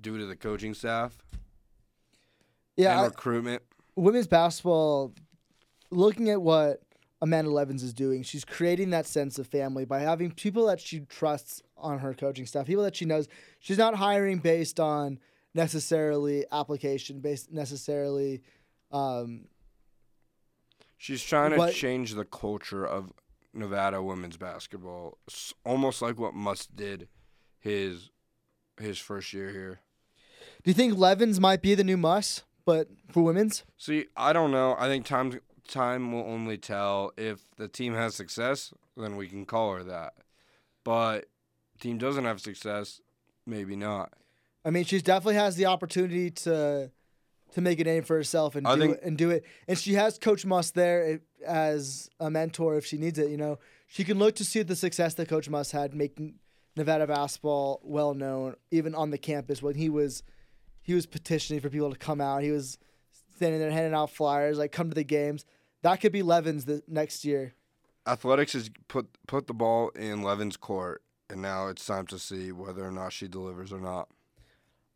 due 0.00 0.18
to 0.18 0.26
the 0.26 0.36
coaching 0.36 0.74
staff 0.74 1.16
Yeah, 2.76 2.92
and 2.92 3.00
I- 3.00 3.04
recruitment. 3.06 3.62
women's 3.96 4.26
basketball, 4.26 5.12
looking 5.90 6.28
at 6.30 6.42
what 6.42 6.82
Amanda 7.22 7.50
Levens 7.50 7.82
is 7.82 7.94
doing, 7.94 8.22
she's 8.22 8.44
creating 8.44 8.90
that 8.90 9.06
sense 9.06 9.38
of 9.38 9.46
family 9.46 9.84
by 9.84 10.00
having 10.00 10.30
people 10.32 10.66
that 10.66 10.80
she 10.80 11.00
trusts 11.00 11.62
on 11.76 11.98
her 12.00 12.12
coaching 12.12 12.44
staff, 12.46 12.66
people 12.66 12.84
that 12.84 12.96
she 12.96 13.04
knows. 13.04 13.28
She's 13.60 13.78
not 13.78 13.94
hiring 13.94 14.38
based 14.38 14.78
on 14.80 15.18
necessarily 15.54 16.44
application, 16.52 17.20
based 17.20 17.50
necessarily. 17.52 18.42
Um, 18.92 19.46
She's 20.96 21.22
trying 21.22 21.50
to 21.52 21.58
What- 21.58 21.74
change 21.74 22.14
the 22.14 22.24
culture 22.24 22.86
of 22.86 23.12
Nevada 23.52 24.02
women's 24.02 24.36
basketball, 24.36 25.18
almost 25.64 26.00
like 26.02 26.18
what 26.18 26.34
Muss 26.34 26.66
did 26.66 27.08
his 27.58 28.10
his 28.80 28.98
first 28.98 29.32
year 29.32 29.50
here. 29.50 29.80
do 30.64 30.70
you 30.70 30.74
think 30.74 30.96
Levens 30.98 31.38
might 31.38 31.62
be 31.62 31.74
the 31.76 31.84
new 31.84 31.96
Muss, 31.96 32.42
but 32.64 32.88
for 33.12 33.22
women's? 33.22 33.64
See, 33.76 34.06
I 34.16 34.32
don't 34.32 34.50
know. 34.50 34.74
I 34.78 34.88
think 34.88 35.06
time 35.06 35.40
time 35.68 36.12
will 36.12 36.24
only 36.24 36.58
tell. 36.58 37.12
If 37.16 37.40
the 37.56 37.68
team 37.68 37.94
has 37.94 38.14
success, 38.14 38.72
then 38.96 39.16
we 39.16 39.28
can 39.28 39.44
call 39.46 39.74
her 39.74 39.84
that. 39.84 40.14
But 40.84 41.26
team 41.80 41.98
doesn't 41.98 42.24
have 42.24 42.40
success, 42.40 43.00
maybe 43.46 43.76
not. 43.76 44.12
I 44.64 44.70
mean, 44.70 44.84
she 44.84 45.00
definitely 45.00 45.34
has 45.36 45.56
the 45.56 45.66
opportunity 45.66 46.30
to 46.30 46.90
to 47.52 47.60
make 47.60 47.78
a 47.78 47.84
name 47.84 48.02
for 48.02 48.16
herself 48.16 48.56
and 48.56 48.66
I 48.66 48.74
do 48.74 48.80
think- 48.80 48.96
it, 48.96 49.02
and 49.04 49.16
do 49.16 49.30
it. 49.30 49.44
And 49.68 49.78
she 49.78 49.94
has 49.94 50.18
Coach 50.18 50.44
Muss 50.44 50.72
there 50.72 51.04
eh, 51.04 51.18
as 51.46 52.10
a 52.18 52.28
mentor 52.28 52.76
if 52.76 52.84
she 52.84 52.98
needs 52.98 53.16
it. 53.16 53.30
You 53.30 53.36
know, 53.36 53.60
she 53.86 54.02
can 54.02 54.18
look 54.18 54.34
to 54.36 54.44
see 54.44 54.62
the 54.62 54.74
success 54.74 55.14
that 55.14 55.28
Coach 55.28 55.48
Muss 55.48 55.70
had 55.70 55.94
making 55.94 56.34
Nevada 56.76 57.06
basketball 57.06 57.80
well 57.84 58.12
known, 58.12 58.56
even 58.72 58.94
on 58.94 59.10
the 59.10 59.18
campus 59.18 59.62
when 59.62 59.76
he 59.76 59.88
was 59.88 60.22
he 60.82 60.94
was 60.94 61.06
petitioning 61.06 61.60
for 61.60 61.70
people 61.70 61.92
to 61.92 61.98
come 61.98 62.20
out. 62.20 62.42
He 62.42 62.50
was 62.50 62.76
standing 63.34 63.60
there 63.60 63.70
handing 63.70 63.94
out 63.94 64.10
flyers 64.10 64.58
like 64.58 64.72
come 64.72 64.88
to 64.88 64.94
the 64.94 65.04
games. 65.04 65.44
That 65.82 66.00
could 66.00 66.12
be 66.12 66.22
Levens 66.22 66.64
the 66.64 66.82
next 66.88 67.24
year. 67.24 67.54
Athletics 68.06 68.52
has 68.52 68.70
put 68.88 69.06
put 69.26 69.46
the 69.46 69.54
ball 69.54 69.88
in 69.90 70.22
Levens' 70.22 70.56
court, 70.56 71.02
and 71.30 71.40
now 71.40 71.68
it's 71.68 71.84
time 71.84 72.06
to 72.08 72.18
see 72.18 72.52
whether 72.52 72.84
or 72.84 72.90
not 72.90 73.12
she 73.12 73.28
delivers 73.28 73.72
or 73.72 73.80
not. 73.80 74.08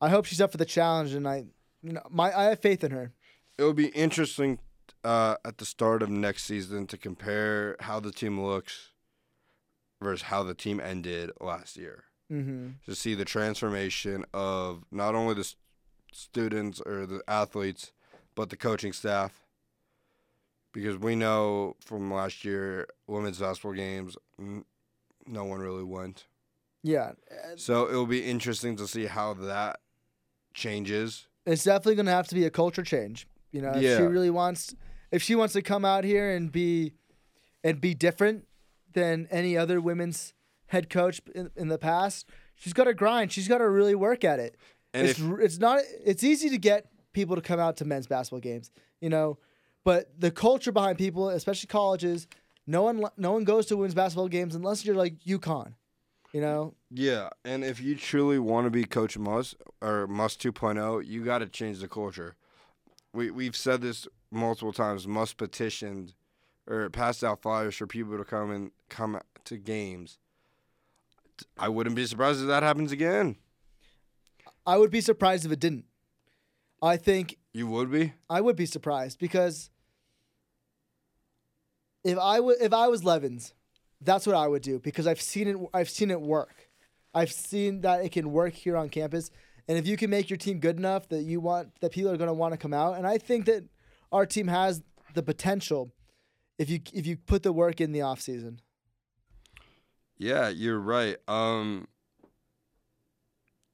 I 0.01 0.09
hope 0.11 0.27
she's 0.27 0.41
up 0.41 0.53
for 0.53 0.59
the 0.59 0.65
challenge, 0.65 1.13
and 1.13 1.27
I, 1.27 1.47
you 1.83 1.93
know, 1.93 2.03
my 2.11 2.37
I 2.37 2.45
have 2.45 2.61
faith 2.61 2.85
in 2.85 2.91
her. 2.91 3.13
It 3.57 3.63
will 3.65 3.75
be 3.75 3.89
interesting 3.89 4.59
uh, 5.03 5.37
at 5.45 5.59
the 5.59 5.65
start 5.65 6.03
of 6.03 6.11
next 6.11 6.45
season 6.45 6.87
to 6.89 6.97
compare 6.99 7.77
how 7.81 7.99
the 7.99 8.13
team 8.13 8.41
looks 8.41 8.91
versus 10.01 10.23
how 10.23 10.43
the 10.43 10.55
team 10.55 10.81
ended 10.81 11.31
last 11.41 11.77
year. 11.77 12.05
hmm 12.31 12.69
To 12.87 12.95
see 12.95 13.15
the 13.15 13.25
transformation 13.25 14.25
of 14.33 14.85
not 14.93 15.15
only 15.15 15.35
the 15.35 15.53
students 16.13 16.81
or 16.81 17.07
the 17.07 17.23
athletes, 17.27 17.93
but 18.39 18.51
the 18.51 18.57
coaching 18.57 18.93
staff. 18.93 19.43
Because 20.73 20.97
we 20.97 21.17
know 21.17 21.75
from 21.81 22.13
last 22.13 22.45
year, 22.45 22.87
women's 23.09 23.41
basketball 23.41 23.73
games, 23.73 24.17
no 25.27 25.45
one 25.45 25.59
really 25.59 25.83
went. 25.83 26.27
Yeah, 26.85 27.13
So 27.57 27.87
it 27.87 27.95
will 27.95 28.07
be 28.07 28.25
interesting 28.25 28.77
to 28.77 28.87
see 28.87 29.07
how 29.07 29.35
that 29.35 29.81
changes. 30.55 31.27
it's 31.45 31.65
definitely 31.65 31.97
going 31.97 32.07
to 32.07 32.13
have 32.13 32.29
to 32.29 32.37
be 32.37 32.45
a 32.45 32.51
culture 32.51 32.85
change. 32.85 33.27
You 33.51 33.61
know, 33.63 33.73
if 33.75 33.99
she 33.99 34.05
really 34.05 34.31
wants, 34.31 34.77
if 35.11 35.21
she 35.21 35.35
wants 35.35 35.55
to 35.55 35.63
come 35.63 35.85
out 35.85 36.05
here 36.05 36.31
and 36.31 36.53
be, 36.53 36.93
and 37.65 37.81
be 37.81 37.93
different 37.95 38.47
than 38.93 39.27
any 39.33 39.57
other 39.59 39.81
women's 39.81 40.33
head 40.69 40.89
coach 40.89 41.21
in, 41.35 41.51
in 41.57 41.67
the 41.67 41.79
past, 41.79 42.29
she's 42.55 42.73
got 42.73 42.85
to 42.85 42.95
grind. 42.95 43.33
She's 43.33 43.49
got 43.49 43.59
to 43.59 43.69
really 43.69 43.97
work 43.97 44.23
at 44.23 44.39
it. 44.39 44.57
And 44.95 45.09
it's 45.09 45.19
if 45.19 45.39
it's 45.41 45.59
not. 45.59 45.81
It's 46.05 46.23
easy 46.23 46.49
to 46.51 46.59
get 46.59 46.87
people 47.19 47.35
to 47.35 47.43
come 47.43 47.59
out 47.59 47.77
to 47.79 47.85
men's 47.85 48.07
basketball 48.07 48.41
games. 48.41 48.71
You 49.01 49.09
know, 49.09 49.39
but 49.85 50.13
the 50.19 50.31
culture 50.31 50.71
behind 50.71 50.99
people, 50.99 51.31
especially 51.31 51.67
colleges, 51.67 52.29
no 52.67 52.83
one 52.83 53.05
no 53.17 53.33
one 53.33 53.45
goes 53.45 53.67
to 53.67 53.77
women's 53.77 53.95
basketball 53.95 54.29
games 54.29 54.55
unless 54.55 54.85
you're 54.85 54.95
like 54.95 55.19
UConn. 55.21 55.75
You 56.33 56.43
know, 56.43 56.75
Yeah, 56.91 57.31
and 57.45 57.65
if 57.65 57.81
you 57.81 57.97
truly 57.97 58.39
want 58.39 58.67
to 58.67 58.71
be 58.71 58.85
Coach 58.85 59.17
Muss 59.17 59.55
or 59.81 60.07
Muss 60.07 60.37
2.0, 60.37 61.07
you 61.07 61.25
got 61.25 61.39
to 61.39 61.47
change 61.47 61.81
the 61.81 61.89
culture. 61.89 62.37
We 63.13 63.31
we've 63.31 63.57
said 63.57 63.81
this 63.81 64.07
multiple 64.31 64.73
times. 64.73 65.09
Muss 65.09 65.33
petitioned 65.33 66.13
or 66.69 66.91
passed 66.91 67.25
out 67.25 67.43
flyers 67.43 67.77
for 67.77 67.87
people 67.87 68.19
to 68.19 68.25
come 68.25 68.51
and 68.51 68.71
come 68.91 69.19
to 69.47 69.57
games. 69.57 70.19
I 71.57 71.69
wouldn't 71.69 71.97
be 71.97 72.05
surprised 72.05 72.43
if 72.43 72.47
that 72.49 72.63
happens 72.63 72.93
again. 72.93 73.37
I 74.67 74.77
would 74.77 74.91
be 74.91 75.01
surprised 75.01 75.47
if 75.47 75.53
it 75.53 75.61
didn't. 75.61 75.87
I 76.81 76.97
think 76.97 77.37
You 77.53 77.67
would 77.69 77.91
be. 77.91 78.13
I 78.31 78.41
would 78.41 78.57
be 78.57 78.67
surprised 78.67 79.19
because 79.19 79.71
if 82.05 82.19
I 82.19 82.41
wa- 82.41 82.55
if 82.61 82.73
I 82.73 82.89
was 82.89 83.05
Levens, 83.05 83.55
that's 84.01 84.27
what 84.27 84.37
I 84.37 84.47
would 84.47 84.63
do 84.63 84.79
because 84.79 85.07
I've 85.07 85.21
seen 85.21 85.49
it 85.49 85.57
I've 85.75 85.91
seen 85.91 86.11
it 86.11 86.21
work. 86.21 86.69
I've 87.15 87.33
seen 87.33 87.81
that 87.81 88.05
it 88.05 88.13
can 88.13 88.33
work 88.33 88.55
here 88.55 88.77
on 88.77 88.89
campus. 88.89 89.31
And 89.67 89.77
if 89.77 89.87
you 89.87 89.97
can 89.97 90.09
make 90.09 90.31
your 90.31 90.37
team 90.37 90.61
good 90.61 90.79
enough 90.79 91.09
that 91.09 91.23
you 91.23 91.41
want 91.41 91.73
that 91.81 91.93
people 91.93 92.11
are 92.11 92.17
going 92.17 92.29
to 92.29 92.35
want 92.35 92.53
to 92.55 92.59
come 92.59 92.73
out, 92.73 92.97
and 92.97 93.07
I 93.07 93.19
think 93.19 93.47
that 93.47 93.65
our 94.13 94.25
team 94.25 94.49
has 94.49 94.83
the 95.15 95.23
potential 95.23 95.93
if 96.59 96.71
you 96.71 96.81
if 96.93 97.07
you 97.07 97.17
put 97.17 97.43
the 97.43 97.53
work 97.53 97.81
in 97.81 97.93
the 97.93 98.03
off 98.03 98.21
season. 98.21 98.61
Yeah, 100.17 100.49
you're 100.49 100.81
right. 100.81 101.17
Um, 101.29 101.87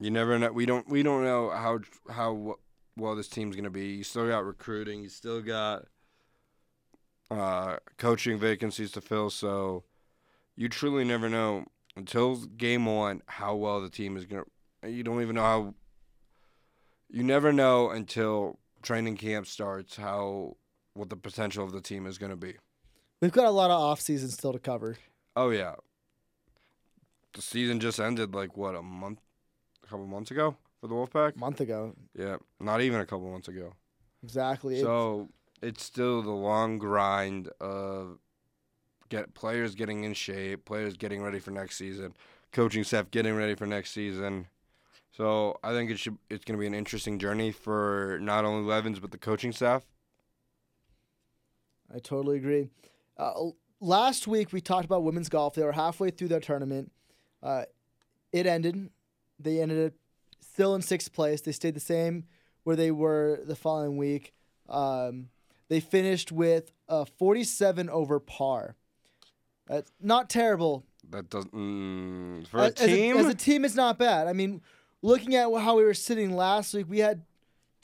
you 0.00 0.10
never 0.10 0.38
know. 0.38 0.52
We 0.52 0.66
don't. 0.66 0.88
We 0.88 1.02
don't 1.02 1.22
know 1.24 1.50
how 1.50 1.80
how 2.10 2.56
well 2.96 3.14
this 3.14 3.28
team's 3.28 3.56
gonna 3.56 3.70
be. 3.70 3.86
You 3.86 4.04
still 4.04 4.28
got 4.28 4.44
recruiting. 4.44 5.02
You 5.02 5.08
still 5.08 5.42
got 5.42 5.86
uh, 7.30 7.76
coaching 7.98 8.38
vacancies 8.38 8.92
to 8.92 9.00
fill. 9.00 9.30
So 9.30 9.84
you 10.56 10.68
truly 10.68 11.04
never 11.04 11.28
know 11.28 11.66
until 11.96 12.36
game 12.36 12.86
one 12.86 13.22
how 13.26 13.54
well 13.54 13.80
the 13.80 13.90
team 13.90 14.16
is 14.16 14.24
gonna. 14.26 14.44
You 14.86 15.02
don't 15.02 15.22
even 15.22 15.36
know 15.36 15.42
how. 15.42 15.74
You 17.10 17.22
never 17.22 17.52
know 17.52 17.90
until 17.90 18.58
training 18.82 19.16
camp 19.16 19.46
starts 19.46 19.96
how 19.96 20.56
what 20.94 21.10
the 21.10 21.16
potential 21.16 21.64
of 21.64 21.72
the 21.72 21.80
team 21.80 22.06
is 22.06 22.18
gonna 22.18 22.36
be. 22.36 22.54
We've 23.20 23.32
got 23.32 23.46
a 23.46 23.50
lot 23.50 23.70
of 23.70 23.80
off 23.80 24.00
season 24.00 24.30
still 24.30 24.52
to 24.52 24.58
cover. 24.58 24.96
Oh 25.36 25.50
yeah. 25.50 25.74
The 27.32 27.42
season 27.42 27.80
just 27.80 27.98
ended 27.98 28.32
like 28.34 28.56
what 28.56 28.76
a 28.76 28.82
month, 28.82 29.18
a 29.82 29.86
couple 29.88 30.06
months 30.06 30.30
ago 30.30 30.56
for 30.80 30.86
the 30.88 30.94
Wolfpack. 30.94 31.36
A 31.36 31.38
month 31.38 31.60
ago, 31.60 31.94
Yeah, 32.18 32.36
not 32.60 32.80
even 32.80 33.00
a 33.00 33.06
couple 33.06 33.30
months 33.30 33.48
ago. 33.48 33.72
exactly. 34.22 34.80
So 34.80 35.28
it's 35.62 35.82
still 35.82 36.22
the 36.22 36.30
long 36.30 36.78
grind 36.78 37.48
of 37.60 38.18
get 39.08 39.34
players 39.34 39.74
getting 39.74 40.04
in 40.04 40.14
shape, 40.14 40.64
players 40.64 40.96
getting 40.96 41.22
ready 41.22 41.38
for 41.38 41.50
next 41.50 41.76
season, 41.76 42.14
coaching 42.52 42.84
staff 42.84 43.10
getting 43.10 43.34
ready 43.34 43.54
for 43.54 43.66
next 43.66 43.92
season. 43.92 44.46
So 45.12 45.58
I 45.62 45.70
think 45.72 45.90
it 45.90 45.98
should 45.98 46.18
it's 46.28 46.44
going 46.44 46.58
to 46.58 46.60
be 46.60 46.66
an 46.66 46.74
interesting 46.74 47.18
journey 47.18 47.52
for 47.52 48.18
not 48.20 48.44
only 48.44 48.64
Levens 48.68 48.98
but 48.98 49.10
the 49.12 49.18
coaching 49.18 49.52
staff. 49.52 49.84
I 51.94 51.98
totally 51.98 52.36
agree. 52.38 52.70
Uh, 53.16 53.50
last 53.80 54.26
week 54.26 54.52
we 54.52 54.60
talked 54.60 54.84
about 54.84 55.04
women's 55.04 55.28
golf. 55.28 55.54
They 55.54 55.62
were 55.62 55.72
halfway 55.72 56.10
through 56.10 56.28
their 56.28 56.40
tournament. 56.40 56.90
Uh, 57.42 57.64
it 58.32 58.46
ended. 58.46 58.90
They 59.38 59.60
ended 59.60 59.86
up 59.86 59.92
still 60.52 60.74
in 60.74 60.82
sixth 60.82 61.12
place. 61.12 61.40
They 61.40 61.52
stayed 61.52 61.74
the 61.74 61.80
same 61.80 62.24
where 62.64 62.76
they 62.76 62.90
were 62.90 63.40
the 63.44 63.56
following 63.56 63.96
week. 63.96 64.32
Um, 64.68 65.28
they 65.68 65.80
finished 65.80 66.32
with 66.32 66.72
a 66.88 67.06
47 67.06 67.88
over 67.90 68.20
par. 68.20 68.76
That's 69.66 69.90
not 70.00 70.28
terrible. 70.30 70.84
That 71.10 71.30
doesn't 71.30 71.54
mm, 71.54 72.46
for 72.46 72.60
As- 72.60 72.80
a 72.80 72.86
team. 72.86 73.16
As 73.16 73.26
a, 73.26 73.34
team, 73.34 73.64
it's 73.64 73.74
not 73.74 73.98
bad. 73.98 74.26
I 74.26 74.32
mean, 74.32 74.60
looking 75.02 75.34
at 75.34 75.52
how 75.52 75.76
we 75.76 75.84
were 75.84 75.94
sitting 75.94 76.34
last 76.34 76.74
week, 76.74 76.86
we 76.88 76.98
had 76.98 77.22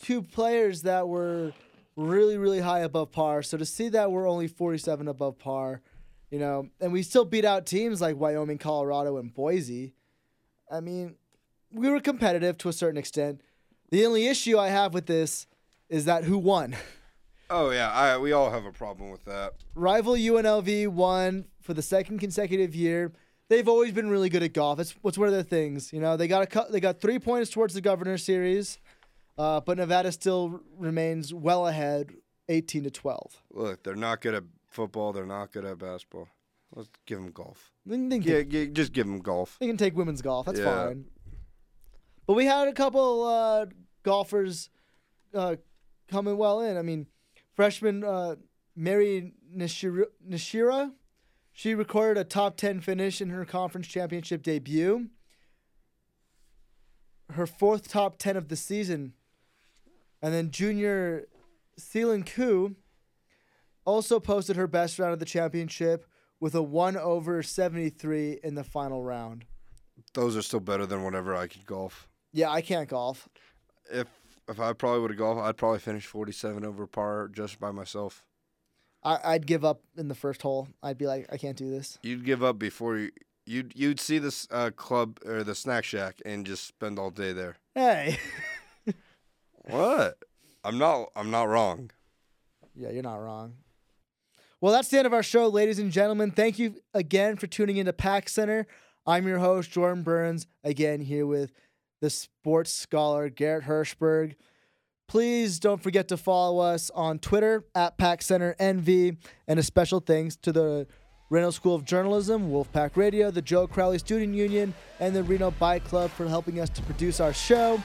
two 0.02 0.22
players 0.22 0.82
that 0.82 1.08
were 1.08 1.52
really, 1.96 2.38
really 2.38 2.60
high 2.60 2.80
above 2.80 3.12
par. 3.12 3.42
So 3.42 3.58
to 3.58 3.66
see 3.66 3.88
that 3.90 4.10
we're 4.10 4.28
only 4.28 4.48
47 4.48 5.08
above 5.08 5.38
par, 5.38 5.82
You 6.30 6.38
know, 6.38 6.68
and 6.80 6.92
we 6.92 7.02
still 7.02 7.24
beat 7.24 7.44
out 7.44 7.66
teams 7.66 8.00
like 8.00 8.16
Wyoming, 8.16 8.58
Colorado, 8.58 9.16
and 9.18 9.34
Boise. 9.34 9.94
I 10.70 10.80
mean, 10.80 11.16
we 11.72 11.88
were 11.88 12.00
competitive 12.00 12.58
to 12.58 12.68
a 12.68 12.72
certain 12.72 12.98
extent. 12.98 13.40
The 13.90 14.04
only 14.06 14.26
issue 14.26 14.58
I 14.58 14.68
have 14.68 14.94
with 14.94 15.06
this 15.06 15.46
is 15.88 16.04
that 16.04 16.24
who 16.24 16.38
won? 16.38 16.76
Oh 17.52 17.70
yeah, 17.70 17.90
I, 17.90 18.16
we 18.16 18.30
all 18.30 18.48
have 18.52 18.64
a 18.64 18.70
problem 18.70 19.10
with 19.10 19.24
that. 19.24 19.54
Rival 19.74 20.14
UNLV 20.14 20.86
won 20.86 21.46
for 21.60 21.74
the 21.74 21.82
second 21.82 22.20
consecutive 22.20 22.76
year. 22.76 23.10
They've 23.48 23.66
always 23.66 23.90
been 23.92 24.08
really 24.08 24.28
good 24.28 24.44
at 24.44 24.52
golf. 24.52 24.78
It's 24.78 24.94
what's 25.02 25.18
one 25.18 25.26
of 25.26 25.34
their 25.34 25.42
things. 25.42 25.92
You 25.92 25.98
know, 26.00 26.16
they 26.16 26.28
got 26.28 26.42
a 26.44 26.46
cu- 26.46 26.70
they 26.70 26.78
got 26.78 27.00
three 27.00 27.18
points 27.18 27.50
towards 27.50 27.74
the 27.74 27.80
Governor 27.80 28.18
Series, 28.18 28.78
uh, 29.36 29.58
but 29.62 29.78
Nevada 29.78 30.12
still 30.12 30.60
remains 30.78 31.34
well 31.34 31.66
ahead, 31.66 32.12
eighteen 32.48 32.84
to 32.84 32.90
twelve. 32.92 33.42
Look, 33.52 33.82
they're 33.82 33.96
not 33.96 34.20
good 34.20 34.34
at 34.34 34.44
football. 34.68 35.12
They're 35.12 35.26
not 35.26 35.50
good 35.50 35.64
at 35.64 35.76
basketball. 35.78 36.28
Let's 36.76 36.88
give 37.04 37.18
them 37.18 37.32
golf. 37.32 37.72
They, 37.84 37.96
Yeah, 38.18 38.42
yeah, 38.48 38.66
just 38.66 38.92
give 38.92 39.08
them 39.08 39.18
golf. 39.18 39.56
they 39.58 39.66
can 39.66 39.76
take 39.76 39.96
women's 39.96 40.22
golf. 40.22 40.46
That's 40.46 40.60
Yeah. 40.60 40.86
fine. 40.86 41.06
But 42.30 42.36
we 42.36 42.46
had 42.46 42.68
a 42.68 42.72
couple 42.72 43.24
uh, 43.24 43.66
golfers 44.04 44.70
uh, 45.34 45.56
coming 46.06 46.36
well 46.36 46.60
in. 46.60 46.76
I 46.76 46.82
mean, 46.82 47.08
freshman 47.56 48.04
uh, 48.04 48.36
Mary 48.76 49.32
Nishira, 49.52 50.04
Nishira, 50.24 50.92
she 51.50 51.74
recorded 51.74 52.20
a 52.20 52.22
top 52.22 52.56
10 52.56 52.82
finish 52.82 53.20
in 53.20 53.30
her 53.30 53.44
conference 53.44 53.88
championship 53.88 54.44
debut. 54.44 55.08
Her 57.32 57.48
fourth 57.48 57.88
top 57.88 58.16
10 58.16 58.36
of 58.36 58.46
the 58.46 58.54
season. 58.54 59.14
And 60.22 60.32
then 60.32 60.52
junior 60.52 61.26
Seelan 61.80 62.24
Koo 62.24 62.76
also 63.84 64.20
posted 64.20 64.54
her 64.54 64.68
best 64.68 65.00
round 65.00 65.14
of 65.14 65.18
the 65.18 65.24
championship 65.24 66.06
with 66.38 66.54
a 66.54 66.62
1 66.62 66.96
over 66.96 67.42
73 67.42 68.38
in 68.44 68.54
the 68.54 68.62
final 68.62 69.02
round. 69.02 69.46
Those 70.14 70.36
are 70.36 70.42
still 70.42 70.60
better 70.60 70.86
than 70.86 71.02
whenever 71.02 71.34
I 71.34 71.48
could 71.48 71.66
golf. 71.66 72.06
Yeah, 72.32 72.50
I 72.50 72.60
can't 72.60 72.88
golf. 72.88 73.28
If 73.92 74.06
if 74.48 74.58
I 74.60 74.72
probably 74.72 75.00
would 75.00 75.10
have 75.10 75.18
golfed, 75.18 75.40
I'd 75.40 75.56
probably 75.56 75.78
finish 75.78 76.06
47 76.06 76.64
over 76.64 76.86
par 76.86 77.28
just 77.28 77.60
by 77.60 77.70
myself. 77.70 78.24
I, 79.02 79.18
I'd 79.24 79.46
give 79.46 79.64
up 79.64 79.80
in 79.96 80.08
the 80.08 80.14
first 80.14 80.42
hole. 80.42 80.68
I'd 80.82 80.98
be 80.98 81.06
like, 81.06 81.26
I 81.32 81.36
can't 81.36 81.56
do 81.56 81.70
this. 81.70 81.98
You'd 82.02 82.24
give 82.24 82.42
up 82.42 82.58
before 82.58 82.98
you 82.98 83.10
you'd 83.46 83.72
you'd 83.74 84.00
see 84.00 84.18
this 84.18 84.46
uh, 84.50 84.70
club 84.74 85.18
or 85.24 85.42
the 85.42 85.54
snack 85.54 85.84
shack 85.84 86.20
and 86.24 86.46
just 86.46 86.66
spend 86.66 86.98
all 86.98 87.10
day 87.10 87.32
there. 87.32 87.56
Hey. 87.74 88.18
What? 89.64 90.18
I'm 90.64 90.78
not 90.78 91.10
I'm 91.14 91.30
not 91.30 91.44
wrong. 91.44 91.90
yeah, 92.74 92.90
you're 92.90 93.02
not 93.02 93.16
wrong. 93.16 93.54
Well, 94.60 94.72
that's 94.72 94.88
the 94.88 94.98
end 94.98 95.06
of 95.06 95.12
our 95.14 95.22
show, 95.22 95.48
ladies 95.48 95.78
and 95.78 95.90
gentlemen. 95.92 96.30
Thank 96.32 96.58
you 96.58 96.76
again 96.92 97.36
for 97.36 97.46
tuning 97.46 97.76
into 97.76 97.92
Pack 97.92 98.28
Center. 98.28 98.66
I'm 99.06 99.26
your 99.26 99.38
host, 99.38 99.70
Jordan 99.70 100.02
Burns, 100.02 100.46
again 100.64 101.00
here 101.00 101.26
with 101.26 101.52
the 102.00 102.10
sports 102.10 102.72
scholar, 102.72 103.28
Garrett 103.28 103.64
Hirschberg. 103.64 104.34
Please 105.08 105.58
don't 105.58 105.82
forget 105.82 106.08
to 106.08 106.16
follow 106.16 106.60
us 106.60 106.90
on 106.90 107.18
Twitter 107.18 107.64
at 107.74 107.98
Pack 107.98 108.22
Center 108.22 108.54
NV, 108.60 109.16
and 109.48 109.58
a 109.58 109.62
special 109.62 110.00
thanks 110.00 110.36
to 110.36 110.52
the 110.52 110.86
Reynolds 111.30 111.56
School 111.56 111.74
of 111.74 111.84
Journalism, 111.84 112.50
Wolfpack 112.50 112.96
Radio, 112.96 113.30
the 113.30 113.42
Joe 113.42 113.66
Crowley 113.66 113.98
Student 113.98 114.34
Union, 114.34 114.74
and 114.98 115.14
the 115.14 115.22
Reno 115.22 115.50
Bike 115.52 115.84
Club 115.84 116.10
for 116.10 116.28
helping 116.28 116.60
us 116.60 116.68
to 116.70 116.82
produce 116.82 117.20
our 117.20 117.32
show. 117.32 117.82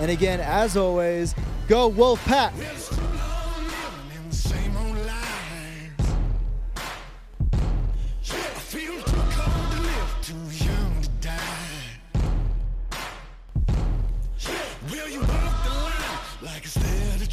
And 0.00 0.10
again, 0.10 0.40
as 0.40 0.76
always, 0.76 1.34
go 1.68 1.90
Wolfpack! 1.90 3.21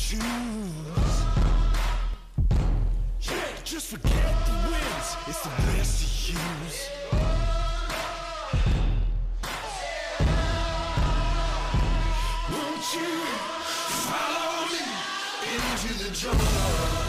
Choose? 0.10 0.22
Yeah, 3.22 3.45
just 3.63 3.88
forget 3.91 4.45
the 4.48 4.54
wins, 4.65 5.17
it's 5.28 5.41
the 5.43 5.50
best 5.50 6.30
you 6.30 6.34
use. 6.34 6.89
Won't 12.52 12.86
you 12.95 13.12
follow 14.08 14.65
me 14.72 14.84
into 15.54 16.04
the 16.04 16.10
jungle? 16.15 17.09